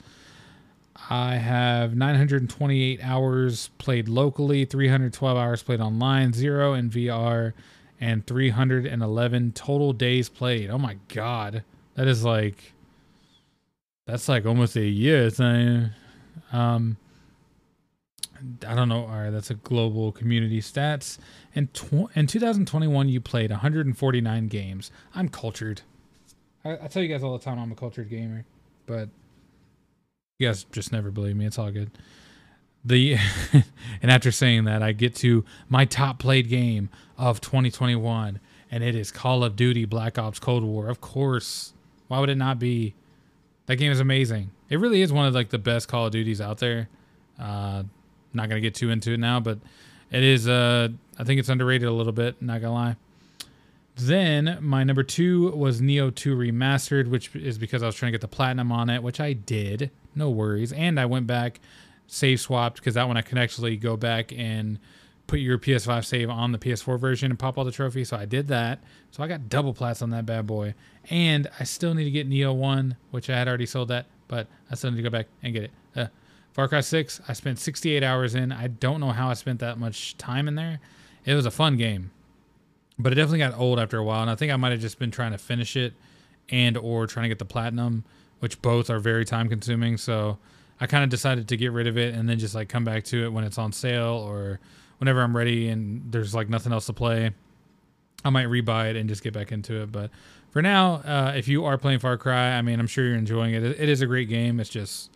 I 1.10 1.36
have 1.36 1.96
928 1.96 3.00
hours 3.02 3.70
played 3.78 4.08
locally, 4.08 4.64
312 4.64 5.38
hours 5.38 5.62
played 5.62 5.80
online, 5.80 6.32
zero 6.32 6.74
in 6.74 6.90
VR, 6.90 7.54
and 8.00 8.26
311 8.26 9.52
total 9.52 9.92
days 9.92 10.28
played. 10.28 10.70
Oh 10.70 10.78
my 10.78 10.98
god, 11.08 11.64
that 11.94 12.06
is 12.06 12.24
like 12.24 12.74
that's 14.06 14.28
like 14.28 14.46
almost 14.46 14.76
a 14.76 14.84
year. 14.84 15.30
Thing. 15.30 15.90
Um, 16.52 16.96
I 18.66 18.74
don't 18.74 18.88
know. 18.88 19.06
All 19.06 19.20
right, 19.20 19.30
that's 19.30 19.50
a 19.50 19.54
global 19.54 20.12
community 20.12 20.60
stats. 20.60 21.18
And 21.54 21.72
tw- 21.74 22.14
in 22.14 22.26
2021, 22.26 23.08
you 23.08 23.20
played 23.20 23.50
149 23.50 24.48
games. 24.48 24.90
I'm 25.14 25.28
cultured. 25.28 25.82
I, 26.64 26.72
I 26.84 26.88
tell 26.88 27.02
you 27.02 27.08
guys 27.08 27.22
all 27.22 27.36
the 27.36 27.44
time 27.44 27.58
I'm 27.58 27.72
a 27.72 27.74
cultured 27.74 28.08
gamer, 28.08 28.44
but 28.86 29.08
you 30.38 30.46
guys 30.46 30.64
just 30.70 30.92
never 30.92 31.10
believe 31.10 31.36
me. 31.36 31.46
It's 31.46 31.58
all 31.58 31.72
good. 31.72 31.90
The 32.84 33.16
and 33.52 34.10
after 34.10 34.30
saying 34.30 34.64
that, 34.64 34.82
I 34.82 34.92
get 34.92 35.16
to 35.16 35.44
my 35.68 35.84
top 35.84 36.20
played 36.20 36.48
game 36.48 36.90
of 37.16 37.40
2021, 37.40 38.38
and 38.70 38.84
it 38.84 38.94
is 38.94 39.10
Call 39.10 39.42
of 39.42 39.56
Duty 39.56 39.84
Black 39.84 40.16
Ops 40.16 40.38
Cold 40.38 40.62
War. 40.62 40.88
Of 40.88 41.00
course, 41.00 41.72
why 42.06 42.20
would 42.20 42.30
it 42.30 42.36
not 42.36 42.60
be? 42.60 42.94
That 43.66 43.76
game 43.76 43.90
is 43.90 43.98
amazing. 43.98 44.50
It 44.70 44.78
really 44.78 45.02
is 45.02 45.12
one 45.12 45.26
of 45.26 45.34
like 45.34 45.50
the 45.50 45.58
best 45.58 45.88
Call 45.88 46.06
of 46.06 46.12
Duties 46.12 46.40
out 46.40 46.58
there. 46.58 46.88
Uh, 47.38 47.82
not 48.32 48.48
gonna 48.48 48.60
get 48.60 48.76
too 48.76 48.90
into 48.90 49.14
it 49.14 49.18
now, 49.18 49.40
but 49.40 49.58
it 50.12 50.22
is. 50.22 50.46
Uh, 50.46 50.88
I 51.18 51.24
think 51.24 51.40
it's 51.40 51.48
underrated 51.48 51.88
a 51.88 51.92
little 51.92 52.12
bit. 52.12 52.40
Not 52.40 52.60
gonna 52.60 52.74
lie. 52.74 52.96
Then 53.96 54.58
my 54.60 54.84
number 54.84 55.02
two 55.02 55.50
was 55.50 55.80
Nioh 55.80 56.14
2 56.14 56.36
Remastered, 56.36 57.08
which 57.08 57.34
is 57.34 57.58
because 57.58 57.82
I 57.82 57.86
was 57.86 57.96
trying 57.96 58.12
to 58.12 58.14
get 58.16 58.20
the 58.20 58.28
platinum 58.28 58.70
on 58.70 58.88
it, 58.88 59.02
which 59.02 59.18
I 59.18 59.32
did. 59.32 59.90
No 60.18 60.30
worries. 60.30 60.72
And 60.72 61.00
I 61.00 61.06
went 61.06 61.26
back, 61.26 61.60
save 62.06 62.40
swapped, 62.40 62.76
because 62.76 62.94
that 62.94 63.06
one 63.06 63.16
I 63.16 63.22
can 63.22 63.38
actually 63.38 63.76
go 63.76 63.96
back 63.96 64.32
and 64.32 64.78
put 65.26 65.40
your 65.40 65.58
PS5 65.58 66.04
save 66.04 66.30
on 66.30 66.52
the 66.52 66.58
PS4 66.58 66.98
version 66.98 67.30
and 67.30 67.38
pop 67.38 67.58
all 67.58 67.64
the 67.64 67.72
trophies. 67.72 68.08
So 68.08 68.16
I 68.16 68.24
did 68.24 68.48
that. 68.48 68.82
So 69.10 69.22
I 69.22 69.28
got 69.28 69.48
double 69.48 69.74
plats 69.74 70.02
on 70.02 70.10
that 70.10 70.26
bad 70.26 70.46
boy. 70.46 70.74
And 71.10 71.48
I 71.58 71.64
still 71.64 71.94
need 71.94 72.04
to 72.04 72.10
get 72.10 72.28
Nioh 72.28 72.54
1, 72.54 72.96
which 73.10 73.30
I 73.30 73.38
had 73.38 73.48
already 73.48 73.66
sold 73.66 73.88
that, 73.88 74.06
but 74.26 74.46
I 74.70 74.74
still 74.74 74.90
need 74.90 74.98
to 74.98 75.02
go 75.02 75.10
back 75.10 75.26
and 75.42 75.52
get 75.54 75.64
it. 75.64 75.70
Uh, 75.94 76.06
Far 76.52 76.68
Cry 76.68 76.80
6, 76.80 77.20
I 77.28 77.32
spent 77.32 77.58
68 77.58 78.02
hours 78.02 78.34
in. 78.34 78.52
I 78.52 78.66
don't 78.66 79.00
know 79.00 79.10
how 79.10 79.30
I 79.30 79.34
spent 79.34 79.60
that 79.60 79.78
much 79.78 80.16
time 80.18 80.48
in 80.48 80.54
there. 80.54 80.80
It 81.24 81.34
was 81.34 81.46
a 81.46 81.50
fun 81.50 81.76
game 81.76 82.10
but 82.98 83.12
it 83.12 83.14
definitely 83.14 83.38
got 83.38 83.56
old 83.56 83.78
after 83.78 83.98
a 83.98 84.04
while 84.04 84.22
and 84.22 84.30
i 84.30 84.34
think 84.34 84.52
i 84.52 84.56
might 84.56 84.72
have 84.72 84.80
just 84.80 84.98
been 84.98 85.10
trying 85.10 85.32
to 85.32 85.38
finish 85.38 85.76
it 85.76 85.94
and 86.50 86.76
or 86.76 87.06
trying 87.06 87.24
to 87.24 87.28
get 87.28 87.38
the 87.38 87.44
platinum 87.44 88.04
which 88.40 88.60
both 88.62 88.90
are 88.90 88.98
very 88.98 89.24
time 89.24 89.48
consuming. 89.48 89.96
So 89.96 90.38
i 90.80 90.86
kind 90.86 91.04
of 91.04 91.10
decided 91.10 91.48
to 91.48 91.56
get 91.56 91.72
rid 91.72 91.86
of 91.86 91.96
it 91.98 92.14
and 92.14 92.28
then 92.28 92.38
just 92.38 92.54
like 92.54 92.68
come 92.68 92.84
back 92.84 93.04
to 93.04 93.24
it 93.24 93.32
when 93.32 93.44
it's 93.44 93.58
on 93.58 93.72
sale 93.72 94.24
or 94.28 94.60
whenever 94.98 95.22
i'm 95.22 95.36
ready 95.36 95.68
and 95.68 96.12
there's 96.12 96.34
like 96.34 96.48
nothing 96.48 96.72
else 96.72 96.86
to 96.86 96.92
play 96.92 97.30
i 98.24 98.30
might 98.30 98.46
rebuy 98.46 98.90
it 98.90 98.96
and 98.96 99.08
just 99.08 99.22
get 99.22 99.32
back 99.32 99.52
into 99.52 99.82
it. 99.82 99.92
But 99.92 100.10
for 100.50 100.62
now 100.62 100.94
uh, 100.96 101.32
if 101.36 101.46
you 101.46 101.64
are 101.64 101.78
playing 101.78 101.98
far 101.98 102.16
cry 102.16 102.56
i 102.56 102.62
mean 102.62 102.80
i'm 102.80 102.86
sure 102.86 103.06
you're 103.06 103.16
enjoying 103.16 103.54
it. 103.54 103.62
It 103.62 103.88
is 103.88 104.00
a 104.00 104.06
great 104.06 104.28
game. 104.28 104.60
It's 104.60 104.70
just 104.70 105.10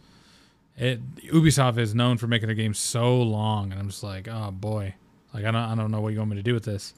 it 0.77 1.01
ubisoft 1.17 1.79
is 1.79 1.95
known 1.95 2.17
for 2.19 2.27
making 2.27 2.47
their 2.47 2.57
games 2.57 2.79
so 2.79 3.21
long 3.21 3.73
and 3.73 3.81
i'm 3.81 3.89
just 3.89 4.03
like 4.03 4.29
oh 4.29 4.51
boy. 4.51 4.95
Like 5.35 5.45
i 5.45 5.51
don't, 5.51 5.57
I 5.63 5.75
don't 5.75 5.91
know 5.91 6.01
what 6.01 6.13
you 6.13 6.19
want 6.19 6.31
me 6.31 6.37
to 6.37 6.43
do 6.43 6.55
with 6.55 6.65
this 6.65 6.95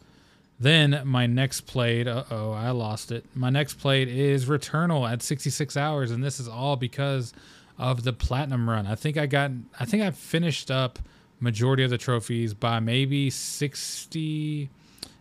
then 0.58 1.02
my 1.04 1.26
next 1.26 1.62
played, 1.62 2.06
uh 2.06 2.24
oh, 2.30 2.52
I 2.52 2.70
lost 2.70 3.10
it. 3.10 3.24
My 3.34 3.50
next 3.50 3.74
played 3.74 4.08
is 4.08 4.46
Returnal 4.46 5.10
at 5.10 5.22
66 5.22 5.76
hours, 5.76 6.10
and 6.10 6.22
this 6.22 6.38
is 6.38 6.48
all 6.48 6.76
because 6.76 7.32
of 7.78 8.04
the 8.04 8.12
platinum 8.12 8.70
run. 8.70 8.86
I 8.86 8.94
think 8.94 9.16
I 9.16 9.26
got, 9.26 9.50
I 9.78 9.84
think 9.84 10.02
I 10.02 10.10
finished 10.10 10.70
up 10.70 10.98
majority 11.40 11.82
of 11.82 11.90
the 11.90 11.98
trophies 11.98 12.54
by 12.54 12.80
maybe 12.80 13.30
60, 13.30 14.70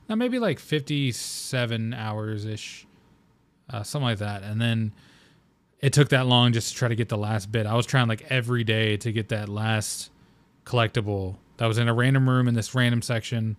now 0.08 0.15
maybe 0.15 0.38
like 0.39 0.60
57 0.60 1.93
hours 1.93 2.46
ish, 2.46 2.86
uh, 3.69 3.84
something 3.84 4.08
like 4.08 4.19
that. 4.19 4.43
And 4.43 4.62
then 4.62 4.93
it 5.82 5.93
took 5.93 6.10
that 6.10 6.28
long 6.28 6.54
just 6.54 6.69
to 6.69 6.76
try 6.76 6.88
to 6.88 6.96
get 6.96 7.10
the 7.10 7.17
last 7.17 7.52
bit. 7.52 7.65
I 7.65 7.74
was 7.74 7.86
trying 7.86 8.08
like 8.08 8.26
every 8.30 8.63
day 8.63 8.98
to 8.98 9.12
get 9.12 9.30
that 9.30 9.50
last 9.50 10.12
collectible 10.65 11.38
that 11.58 11.65
was 11.65 11.78
in 11.78 11.88
a 11.88 11.93
random 11.93 12.30
room 12.30 12.48
in 12.48 12.54
this 12.54 12.74
random 12.74 13.02
section 13.02 13.58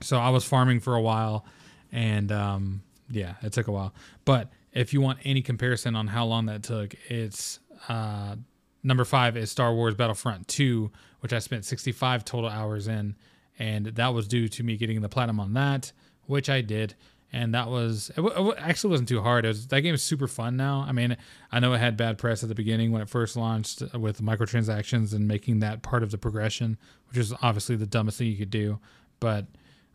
so 0.00 0.18
I 0.18 0.30
was 0.30 0.44
farming 0.44 0.80
for 0.80 0.94
a 0.94 1.00
while, 1.00 1.44
and 1.92 2.30
um, 2.32 2.82
yeah, 3.10 3.34
it 3.42 3.52
took 3.52 3.68
a 3.68 3.72
while. 3.72 3.94
But 4.24 4.50
if 4.72 4.92
you 4.92 5.00
want 5.00 5.18
any 5.24 5.42
comparison 5.42 5.96
on 5.96 6.06
how 6.06 6.24
long 6.24 6.46
that 6.46 6.62
took, 6.62 6.94
it's 7.08 7.58
uh, 7.88 8.36
number 8.82 9.04
five 9.04 9.36
is 9.36 9.50
Star 9.50 9.74
Wars 9.74 9.94
Battlefront 9.94 10.48
2, 10.48 10.90
which 11.20 11.32
I 11.32 11.38
spent 11.38 11.64
65 11.64 12.24
total 12.24 12.50
hours 12.50 12.88
in, 12.88 13.16
and 13.58 13.86
that 13.86 14.14
was 14.14 14.28
due 14.28 14.48
to 14.48 14.62
me 14.62 14.76
getting 14.76 15.00
the 15.00 15.08
platinum 15.08 15.40
on 15.40 15.54
that, 15.54 15.92
which 16.26 16.48
I 16.48 16.60
did. 16.60 16.94
And 17.32 17.54
that 17.54 17.68
was 17.68 18.10
it, 18.10 18.22
w- 18.22 18.50
it 18.50 18.56
actually 18.58 18.90
wasn't 18.90 19.08
too 19.08 19.22
hard. 19.22 19.44
Was 19.46 19.68
that 19.68 19.82
game 19.82 19.94
is 19.94 20.02
super 20.02 20.26
fun 20.26 20.56
now. 20.56 20.84
I 20.88 20.90
mean, 20.90 21.16
I 21.52 21.60
know 21.60 21.72
it 21.74 21.78
had 21.78 21.96
bad 21.96 22.18
press 22.18 22.42
at 22.42 22.48
the 22.48 22.56
beginning 22.56 22.90
when 22.90 23.02
it 23.02 23.08
first 23.08 23.36
launched 23.36 23.82
with 23.94 24.20
microtransactions 24.20 25.14
and 25.14 25.28
making 25.28 25.60
that 25.60 25.82
part 25.82 26.02
of 26.02 26.10
the 26.10 26.18
progression, 26.18 26.76
which 27.08 27.16
is 27.16 27.32
obviously 27.40 27.76
the 27.76 27.86
dumbest 27.86 28.18
thing 28.18 28.26
you 28.26 28.36
could 28.36 28.50
do. 28.50 28.80
But 29.20 29.46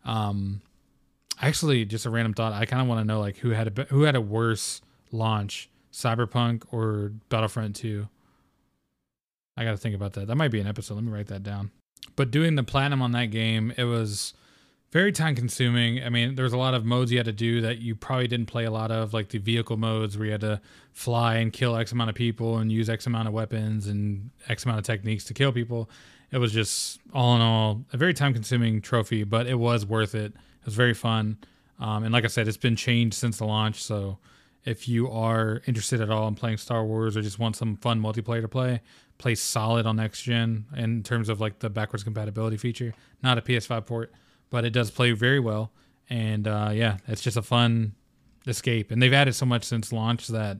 um, 0.06 0.62
actually, 1.40 1.84
just 1.84 2.06
a 2.06 2.10
random 2.10 2.32
thought. 2.32 2.52
I 2.52 2.64
kind 2.64 2.80
of 2.80 2.88
want 2.88 3.00
to 3.00 3.04
know 3.04 3.20
like 3.20 3.36
who 3.38 3.50
had 3.50 3.78
a 3.78 3.84
who 3.84 4.02
had 4.02 4.16
a 4.16 4.20
worse 4.20 4.80
launch, 5.12 5.68
Cyberpunk 5.92 6.64
or 6.72 7.12
Battlefront 7.28 7.76
Two. 7.76 8.08
I 9.56 9.64
got 9.64 9.72
to 9.72 9.76
think 9.76 9.94
about 9.94 10.12
that. 10.14 10.26
That 10.26 10.36
might 10.36 10.50
be 10.50 10.60
an 10.60 10.66
episode. 10.66 10.94
Let 10.94 11.04
me 11.04 11.12
write 11.12 11.28
that 11.28 11.42
down. 11.42 11.70
But 12.14 12.30
doing 12.30 12.54
the 12.54 12.62
platinum 12.62 13.02
on 13.02 13.12
that 13.12 13.26
game, 13.26 13.72
it 13.76 13.84
was 13.84 14.34
very 14.92 15.12
time 15.12 15.34
consuming. 15.34 16.02
I 16.02 16.08
mean, 16.10 16.34
there's 16.34 16.52
a 16.52 16.58
lot 16.58 16.74
of 16.74 16.84
modes 16.84 17.10
you 17.10 17.18
had 17.18 17.26
to 17.26 17.32
do 17.32 17.60
that 17.62 17.78
you 17.78 17.94
probably 17.94 18.28
didn't 18.28 18.46
play 18.46 18.64
a 18.64 18.70
lot 18.70 18.90
of, 18.90 19.12
like 19.12 19.30
the 19.30 19.38
vehicle 19.38 19.76
modes 19.76 20.16
where 20.16 20.26
you 20.26 20.32
had 20.32 20.40
to 20.42 20.60
fly 20.92 21.36
and 21.36 21.52
kill 21.52 21.74
X 21.74 21.92
amount 21.92 22.10
of 22.10 22.16
people 22.16 22.58
and 22.58 22.70
use 22.70 22.88
X 22.88 23.06
amount 23.06 23.28
of 23.28 23.34
weapons 23.34 23.86
and 23.86 24.30
X 24.48 24.64
amount 24.64 24.78
of 24.78 24.84
techniques 24.84 25.24
to 25.24 25.34
kill 25.34 25.52
people 25.52 25.90
it 26.32 26.38
was 26.38 26.52
just 26.52 27.00
all 27.12 27.36
in 27.36 27.42
all 27.42 27.84
a 27.92 27.96
very 27.96 28.14
time 28.14 28.32
consuming 28.32 28.80
trophy, 28.80 29.24
but 29.24 29.46
it 29.46 29.54
was 29.54 29.86
worth 29.86 30.14
it. 30.14 30.32
It 30.34 30.66
was 30.66 30.74
very 30.74 30.94
fun. 30.94 31.38
Um, 31.78 32.04
and 32.04 32.12
like 32.12 32.24
I 32.24 32.28
said, 32.28 32.48
it's 32.48 32.56
been 32.56 32.76
changed 32.76 33.14
since 33.14 33.38
the 33.38 33.44
launch. 33.44 33.82
So 33.82 34.18
if 34.64 34.88
you 34.88 35.10
are 35.10 35.62
interested 35.66 36.00
at 36.00 36.10
all 36.10 36.26
in 36.26 36.34
playing 36.34 36.56
Star 36.56 36.84
Wars 36.84 37.16
or 37.16 37.22
just 37.22 37.38
want 37.38 37.56
some 37.56 37.76
fun 37.76 38.00
multiplayer 38.00 38.40
to 38.40 38.48
play, 38.48 38.80
play 39.18 39.34
solid 39.34 39.86
on 39.86 39.96
next 39.96 40.22
gen 40.22 40.66
in 40.76 41.02
terms 41.02 41.28
of 41.28 41.40
like 41.40 41.60
the 41.60 41.70
backwards 41.70 42.02
compatibility 42.02 42.56
feature. 42.56 42.92
Not 43.22 43.38
a 43.38 43.42
PS5 43.42 43.86
port, 43.86 44.12
but 44.50 44.64
it 44.64 44.70
does 44.70 44.90
play 44.90 45.12
very 45.12 45.40
well. 45.40 45.70
And 46.10 46.48
uh, 46.48 46.70
yeah, 46.72 46.98
it's 47.06 47.22
just 47.22 47.36
a 47.36 47.42
fun 47.42 47.94
escape. 48.46 48.90
And 48.90 49.00
they've 49.00 49.12
added 49.12 49.34
so 49.34 49.46
much 49.46 49.64
since 49.64 49.92
launch 49.92 50.28
that 50.28 50.58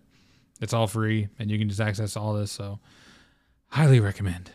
it's 0.60 0.72
all 0.72 0.86
free 0.86 1.28
and 1.38 1.50
you 1.50 1.58
can 1.58 1.68
just 1.68 1.80
access 1.80 2.16
all 2.16 2.34
this. 2.34 2.52
So 2.52 2.78
highly 3.68 4.00
recommend. 4.00 4.50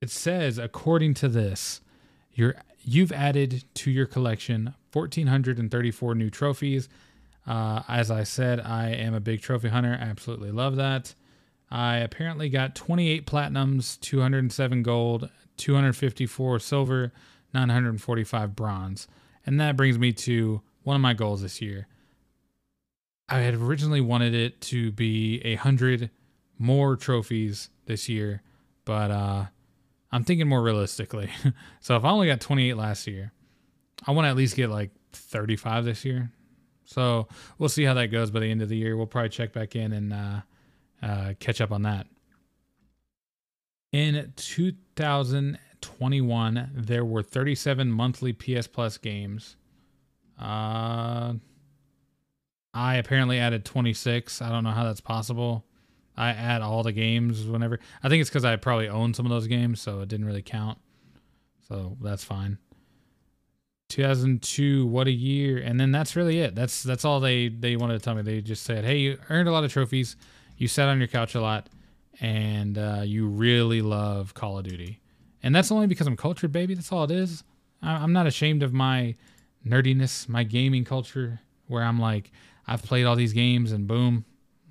It 0.00 0.10
says, 0.10 0.58
according 0.58 1.14
to 1.14 1.28
this, 1.28 1.80
you're 2.32 2.56
you've 2.82 3.12
added 3.12 3.64
to 3.74 3.90
your 3.90 4.06
collection 4.06 4.74
1,434 4.92 6.14
new 6.14 6.30
trophies. 6.30 6.88
Uh, 7.46 7.82
as 7.88 8.10
I 8.10 8.22
said, 8.24 8.60
I 8.60 8.88
am 8.88 9.14
a 9.14 9.20
big 9.20 9.42
trophy 9.42 9.68
hunter. 9.68 9.98
I 10.00 10.04
absolutely 10.04 10.50
love 10.50 10.76
that. 10.76 11.14
I 11.70 11.98
apparently 11.98 12.48
got 12.48 12.74
28 12.74 13.26
platinums, 13.26 14.00
207 14.00 14.82
gold, 14.82 15.30
254 15.56 16.58
silver, 16.58 17.12
945 17.54 18.56
bronze. 18.56 19.06
And 19.46 19.60
that 19.60 19.76
brings 19.76 19.98
me 19.98 20.12
to 20.12 20.62
one 20.82 20.96
of 20.96 21.02
my 21.02 21.14
goals 21.14 21.42
this 21.42 21.60
year. 21.60 21.86
I 23.28 23.40
had 23.40 23.54
originally 23.54 24.00
wanted 24.00 24.34
it 24.34 24.60
to 24.62 24.90
be 24.92 25.40
a 25.44 25.54
hundred 25.54 26.10
more 26.58 26.96
trophies 26.96 27.70
this 27.86 28.08
year, 28.08 28.42
but 28.84 29.10
uh, 29.10 29.44
I'm 30.12 30.24
thinking 30.24 30.48
more 30.48 30.62
realistically. 30.62 31.30
so 31.80 31.96
if 31.96 32.04
I 32.04 32.10
only 32.10 32.26
got 32.26 32.40
28 32.40 32.74
last 32.74 33.06
year, 33.06 33.32
I 34.06 34.10
want 34.12 34.26
to 34.26 34.30
at 34.30 34.36
least 34.36 34.56
get 34.56 34.70
like 34.70 34.90
35 35.12 35.84
this 35.84 36.04
year. 36.04 36.32
So 36.84 37.28
we'll 37.58 37.68
see 37.68 37.84
how 37.84 37.94
that 37.94 38.08
goes 38.08 38.32
by 38.32 38.40
the 38.40 38.50
end 38.50 38.62
of 38.62 38.68
the 38.68 38.76
year. 38.76 38.96
We'll 38.96 39.06
probably 39.06 39.28
check 39.28 39.52
back 39.52 39.76
in 39.76 39.92
and 39.92 40.12
uh, 40.12 40.40
uh, 41.02 41.34
catch 41.38 41.60
up 41.60 41.70
on 41.70 41.82
that. 41.82 42.08
In 43.92 44.32
2021, 44.36 46.70
there 46.74 47.04
were 47.04 47.22
37 47.22 47.90
monthly 47.90 48.32
PS 48.32 48.66
Plus 48.66 48.98
games. 48.98 49.54
Uh, 50.40 51.34
I 52.72 52.96
apparently 52.96 53.38
added 53.38 53.64
26. 53.64 54.42
I 54.42 54.48
don't 54.48 54.64
know 54.64 54.70
how 54.70 54.84
that's 54.84 55.00
possible. 55.00 55.64
I 56.20 56.32
add 56.32 56.60
all 56.60 56.82
the 56.82 56.92
games 56.92 57.46
whenever. 57.46 57.80
I 58.02 58.10
think 58.10 58.20
it's 58.20 58.28
because 58.28 58.44
I 58.44 58.54
probably 58.56 58.88
own 58.88 59.14
some 59.14 59.24
of 59.24 59.30
those 59.30 59.46
games, 59.46 59.80
so 59.80 60.00
it 60.00 60.08
didn't 60.08 60.26
really 60.26 60.42
count. 60.42 60.76
So 61.66 61.96
that's 62.02 62.22
fine. 62.22 62.58
2002, 63.88 64.86
what 64.86 65.06
a 65.06 65.12
year! 65.12 65.56
And 65.56 65.80
then 65.80 65.92
that's 65.92 66.16
really 66.16 66.40
it. 66.40 66.54
That's 66.54 66.82
that's 66.82 67.06
all 67.06 67.20
they 67.20 67.48
they 67.48 67.74
wanted 67.74 67.94
to 67.94 68.04
tell 68.04 68.14
me. 68.14 68.20
They 68.20 68.42
just 68.42 68.64
said, 68.64 68.84
"Hey, 68.84 68.98
you 68.98 69.18
earned 69.30 69.48
a 69.48 69.52
lot 69.52 69.64
of 69.64 69.72
trophies. 69.72 70.16
You 70.58 70.68
sat 70.68 70.90
on 70.90 70.98
your 70.98 71.08
couch 71.08 71.34
a 71.34 71.40
lot, 71.40 71.70
and 72.20 72.76
uh, 72.76 73.00
you 73.02 73.26
really 73.26 73.80
love 73.80 74.34
Call 74.34 74.58
of 74.58 74.64
Duty." 74.64 75.00
And 75.42 75.54
that's 75.54 75.72
only 75.72 75.86
because 75.86 76.06
I'm 76.06 76.18
cultured, 76.18 76.52
baby. 76.52 76.74
That's 76.74 76.92
all 76.92 77.04
it 77.04 77.10
is. 77.10 77.44
I'm 77.80 78.12
not 78.12 78.26
ashamed 78.26 78.62
of 78.62 78.74
my 78.74 79.14
nerdiness, 79.66 80.28
my 80.28 80.42
gaming 80.42 80.84
culture, 80.84 81.40
where 81.66 81.82
I'm 81.82 81.98
like, 81.98 82.30
I've 82.66 82.82
played 82.82 83.06
all 83.06 83.16
these 83.16 83.32
games, 83.32 83.72
and 83.72 83.86
boom, 83.86 84.26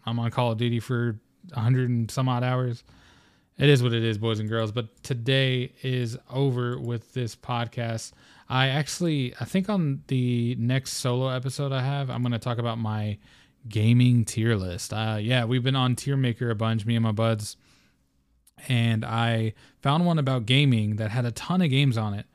I'm 0.05 0.19
on 0.19 0.29
Call 0.29 0.51
of 0.51 0.59
Duty 0.59 0.79
for 0.79 1.19
100 1.53 1.89
and 1.89 2.11
some 2.11 2.29
odd 2.29 2.43
hours. 2.43 2.83
It 3.57 3.67
is 3.67 3.83
what 3.83 3.93
it 3.93 4.03
is, 4.03 4.17
boys 4.17 4.39
and 4.39 4.47
girls. 4.47 4.71
But 4.71 5.03
today 5.03 5.73
is 5.83 6.17
over 6.31 6.79
with 6.79 7.13
this 7.13 7.35
podcast. 7.35 8.13
I 8.47 8.69
actually, 8.69 9.33
I 9.39 9.45
think 9.45 9.69
on 9.69 10.03
the 10.07 10.55
next 10.57 10.93
solo 10.93 11.27
episode 11.27 11.71
I 11.71 11.81
have, 11.81 12.09
I'm 12.09 12.21
going 12.21 12.31
to 12.31 12.39
talk 12.39 12.57
about 12.57 12.77
my 12.77 13.17
gaming 13.67 14.25
tier 14.25 14.55
list. 14.55 14.93
Uh, 14.93 15.17
yeah, 15.19 15.45
we've 15.45 15.63
been 15.63 15.75
on 15.75 15.95
Tier 15.95 16.15
Maker 16.15 16.49
a 16.49 16.55
bunch, 16.55 16.85
me 16.85 16.95
and 16.95 17.03
my 17.03 17.11
buds. 17.11 17.57
And 18.67 19.05
I 19.05 19.53
found 19.81 20.05
one 20.05 20.19
about 20.19 20.45
gaming 20.45 20.95
that 20.97 21.11
had 21.11 21.25
a 21.25 21.31
ton 21.31 21.61
of 21.61 21.69
games 21.69 21.97
on 21.97 22.13
it. 22.13 22.25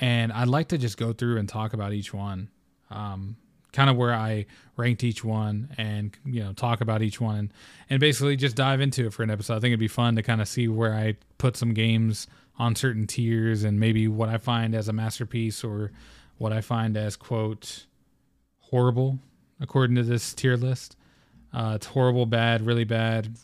And 0.00 0.32
I'd 0.32 0.48
like 0.48 0.68
to 0.68 0.78
just 0.78 0.96
go 0.96 1.12
through 1.12 1.38
and 1.38 1.48
talk 1.48 1.72
about 1.72 1.92
each 1.92 2.14
one. 2.14 2.48
Um, 2.90 3.36
kind 3.72 3.90
of 3.90 3.96
where 3.96 4.14
I 4.14 4.46
ranked 4.76 5.04
each 5.04 5.22
one 5.22 5.68
and 5.76 6.16
you 6.24 6.42
know 6.42 6.52
talk 6.52 6.80
about 6.80 7.02
each 7.02 7.20
one 7.20 7.36
and, 7.36 7.52
and 7.90 8.00
basically 8.00 8.36
just 8.36 8.56
dive 8.56 8.80
into 8.80 9.06
it 9.06 9.12
for 9.12 9.22
an 9.22 9.30
episode. 9.30 9.54
I 9.54 9.60
think 9.60 9.70
it'd 9.72 9.80
be 9.80 9.88
fun 9.88 10.16
to 10.16 10.22
kind 10.22 10.40
of 10.40 10.48
see 10.48 10.68
where 10.68 10.94
I 10.94 11.16
put 11.38 11.56
some 11.56 11.74
games 11.74 12.26
on 12.58 12.76
certain 12.76 13.06
tiers 13.06 13.64
and 13.64 13.80
maybe 13.80 14.08
what 14.08 14.28
I 14.28 14.38
find 14.38 14.74
as 14.74 14.88
a 14.88 14.92
masterpiece 14.92 15.64
or 15.64 15.92
what 16.38 16.52
I 16.52 16.60
find 16.60 16.96
as 16.96 17.16
quote 17.16 17.86
horrible 18.58 19.18
according 19.60 19.96
to 19.96 20.02
this 20.02 20.32
tier 20.34 20.56
list. 20.56 20.96
Uh, 21.52 21.72
it's 21.74 21.86
horrible, 21.86 22.26
bad, 22.26 22.64
really 22.64 22.84
bad, 22.84 23.36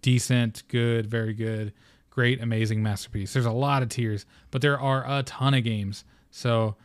decent, 0.00 0.62
good, 0.68 1.06
very 1.06 1.34
good, 1.34 1.72
great, 2.08 2.42
amazing 2.42 2.82
masterpiece. 2.82 3.32
There's 3.32 3.44
a 3.44 3.52
lot 3.52 3.82
of 3.82 3.90
tiers, 3.90 4.24
but 4.50 4.62
there 4.62 4.80
are 4.80 5.04
a 5.06 5.22
ton 5.24 5.54
of 5.54 5.62
games. 5.62 6.04
So 6.30 6.76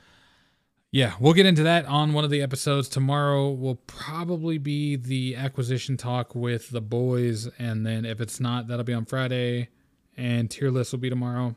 yeah, 0.95 1.11
we'll 1.19 1.33
get 1.33 1.45
into 1.45 1.63
that 1.63 1.85
on 1.87 2.13
one 2.13 2.23
of 2.23 2.29
the 2.29 2.41
episodes. 2.41 2.87
Tomorrow 2.87 3.51
will 3.51 3.75
probably 3.75 4.57
be 4.57 4.95
the 4.95 5.35
acquisition 5.35 5.97
talk 5.97 6.33
with 6.33 6.69
the 6.69 6.79
boys. 6.79 7.49
And 7.59 7.85
then 7.85 8.05
if 8.05 8.21
it's 8.21 8.39
not, 8.39 8.69
that'll 8.69 8.85
be 8.85 8.93
on 8.93 9.03
Friday. 9.03 9.67
And 10.15 10.49
tier 10.49 10.71
list 10.71 10.93
will 10.93 11.01
be 11.01 11.09
tomorrow. 11.09 11.53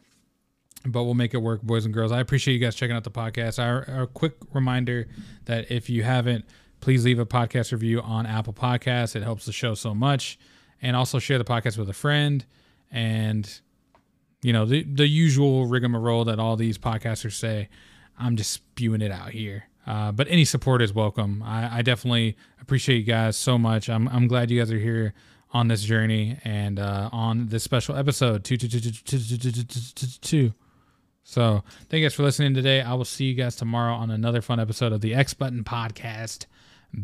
But 0.85 1.05
we'll 1.05 1.15
make 1.15 1.35
it 1.35 1.37
work, 1.37 1.63
boys 1.63 1.85
and 1.85 1.95
girls. 1.95 2.11
I 2.11 2.19
appreciate 2.19 2.55
you 2.55 2.59
guys 2.59 2.75
checking 2.75 2.97
out 2.97 3.05
the 3.05 3.13
podcast. 3.13 3.63
Our, 3.63 3.89
our 3.89 4.07
quick 4.09 4.35
reminder 4.53 5.07
that 5.45 5.71
if 5.71 5.89
you 5.89 6.03
haven't, 6.03 6.45
please 6.81 7.05
leave 7.05 7.21
a 7.21 7.27
podcast 7.27 7.71
review 7.71 8.01
on 8.01 8.27
Apple 8.27 8.55
Podcasts. 8.55 9.15
It 9.15 9.23
helps 9.23 9.47
the 9.47 9.53
show 9.53 9.75
so 9.75 9.95
much. 9.95 10.37
And 10.83 10.97
also 10.97 11.21
share 11.21 11.39
the 11.39 11.45
podcast 11.45 11.79
with 11.79 11.89
a 11.89 11.95
friend. 11.95 12.45
And, 12.91 13.49
you 14.43 14.53
know, 14.53 14.65
the, 14.65 14.83
the 14.83 15.07
usual 15.07 15.67
rigmarole 15.67 16.25
that 16.25 16.41
all 16.41 16.57
these 16.57 16.77
podcasters 16.77 17.35
say. 17.35 17.69
I'm 18.19 18.37
just 18.37 18.53
spewing 18.53 19.03
it 19.03 19.11
out 19.11 19.31
here. 19.31 19.65
Uh, 19.87 20.13
but 20.13 20.27
any 20.29 20.45
support 20.45 20.83
is 20.83 20.93
welcome. 20.93 21.43
I, 21.43 21.79
I, 21.79 21.83
definitely 21.83 22.37
appreciate 22.61 22.99
you 22.99 23.05
guys 23.05 23.39
so 23.39 23.57
much. 23.57 23.89
I'm, 23.89 24.07
I'm 24.09 24.29
glad 24.29 24.51
you 24.51 24.59
guys 24.59 24.71
are 24.71 24.79
here 24.79 25.15
on 25.53 25.69
this 25.69 25.83
journey 25.83 26.39
and 26.45 26.79
uh, 26.79 27.09
on 27.11 27.47
this 27.47 27.65
special 27.65 27.97
episode 27.97 28.45
two, 28.45 28.59
two, 28.59 28.69
two, 28.69 28.81
two, 28.81 28.91
two, 28.93 29.19
two, 29.19 29.51
two, 29.51 29.63
two, 29.63 30.07
two. 30.21 30.55
So 31.25 31.63
thank 31.89 32.01
you 32.01 32.07
guys 32.07 32.15
for 32.15 32.23
listening 32.23 32.53
today. 32.53 32.83
I 32.83 32.93
will 32.95 33.07
see 33.07 33.25
you 33.25 33.35
guys 33.35 33.57
tomorrow 33.57 33.95
on 33.95 34.11
another 34.11 34.43
fun 34.43 34.61
episode 34.61 34.93
of 34.93 35.01
the 35.01 35.15
X 35.15 35.33
Button 35.33 35.65
Podcast, 35.65 36.45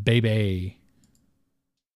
baby. 0.02 0.78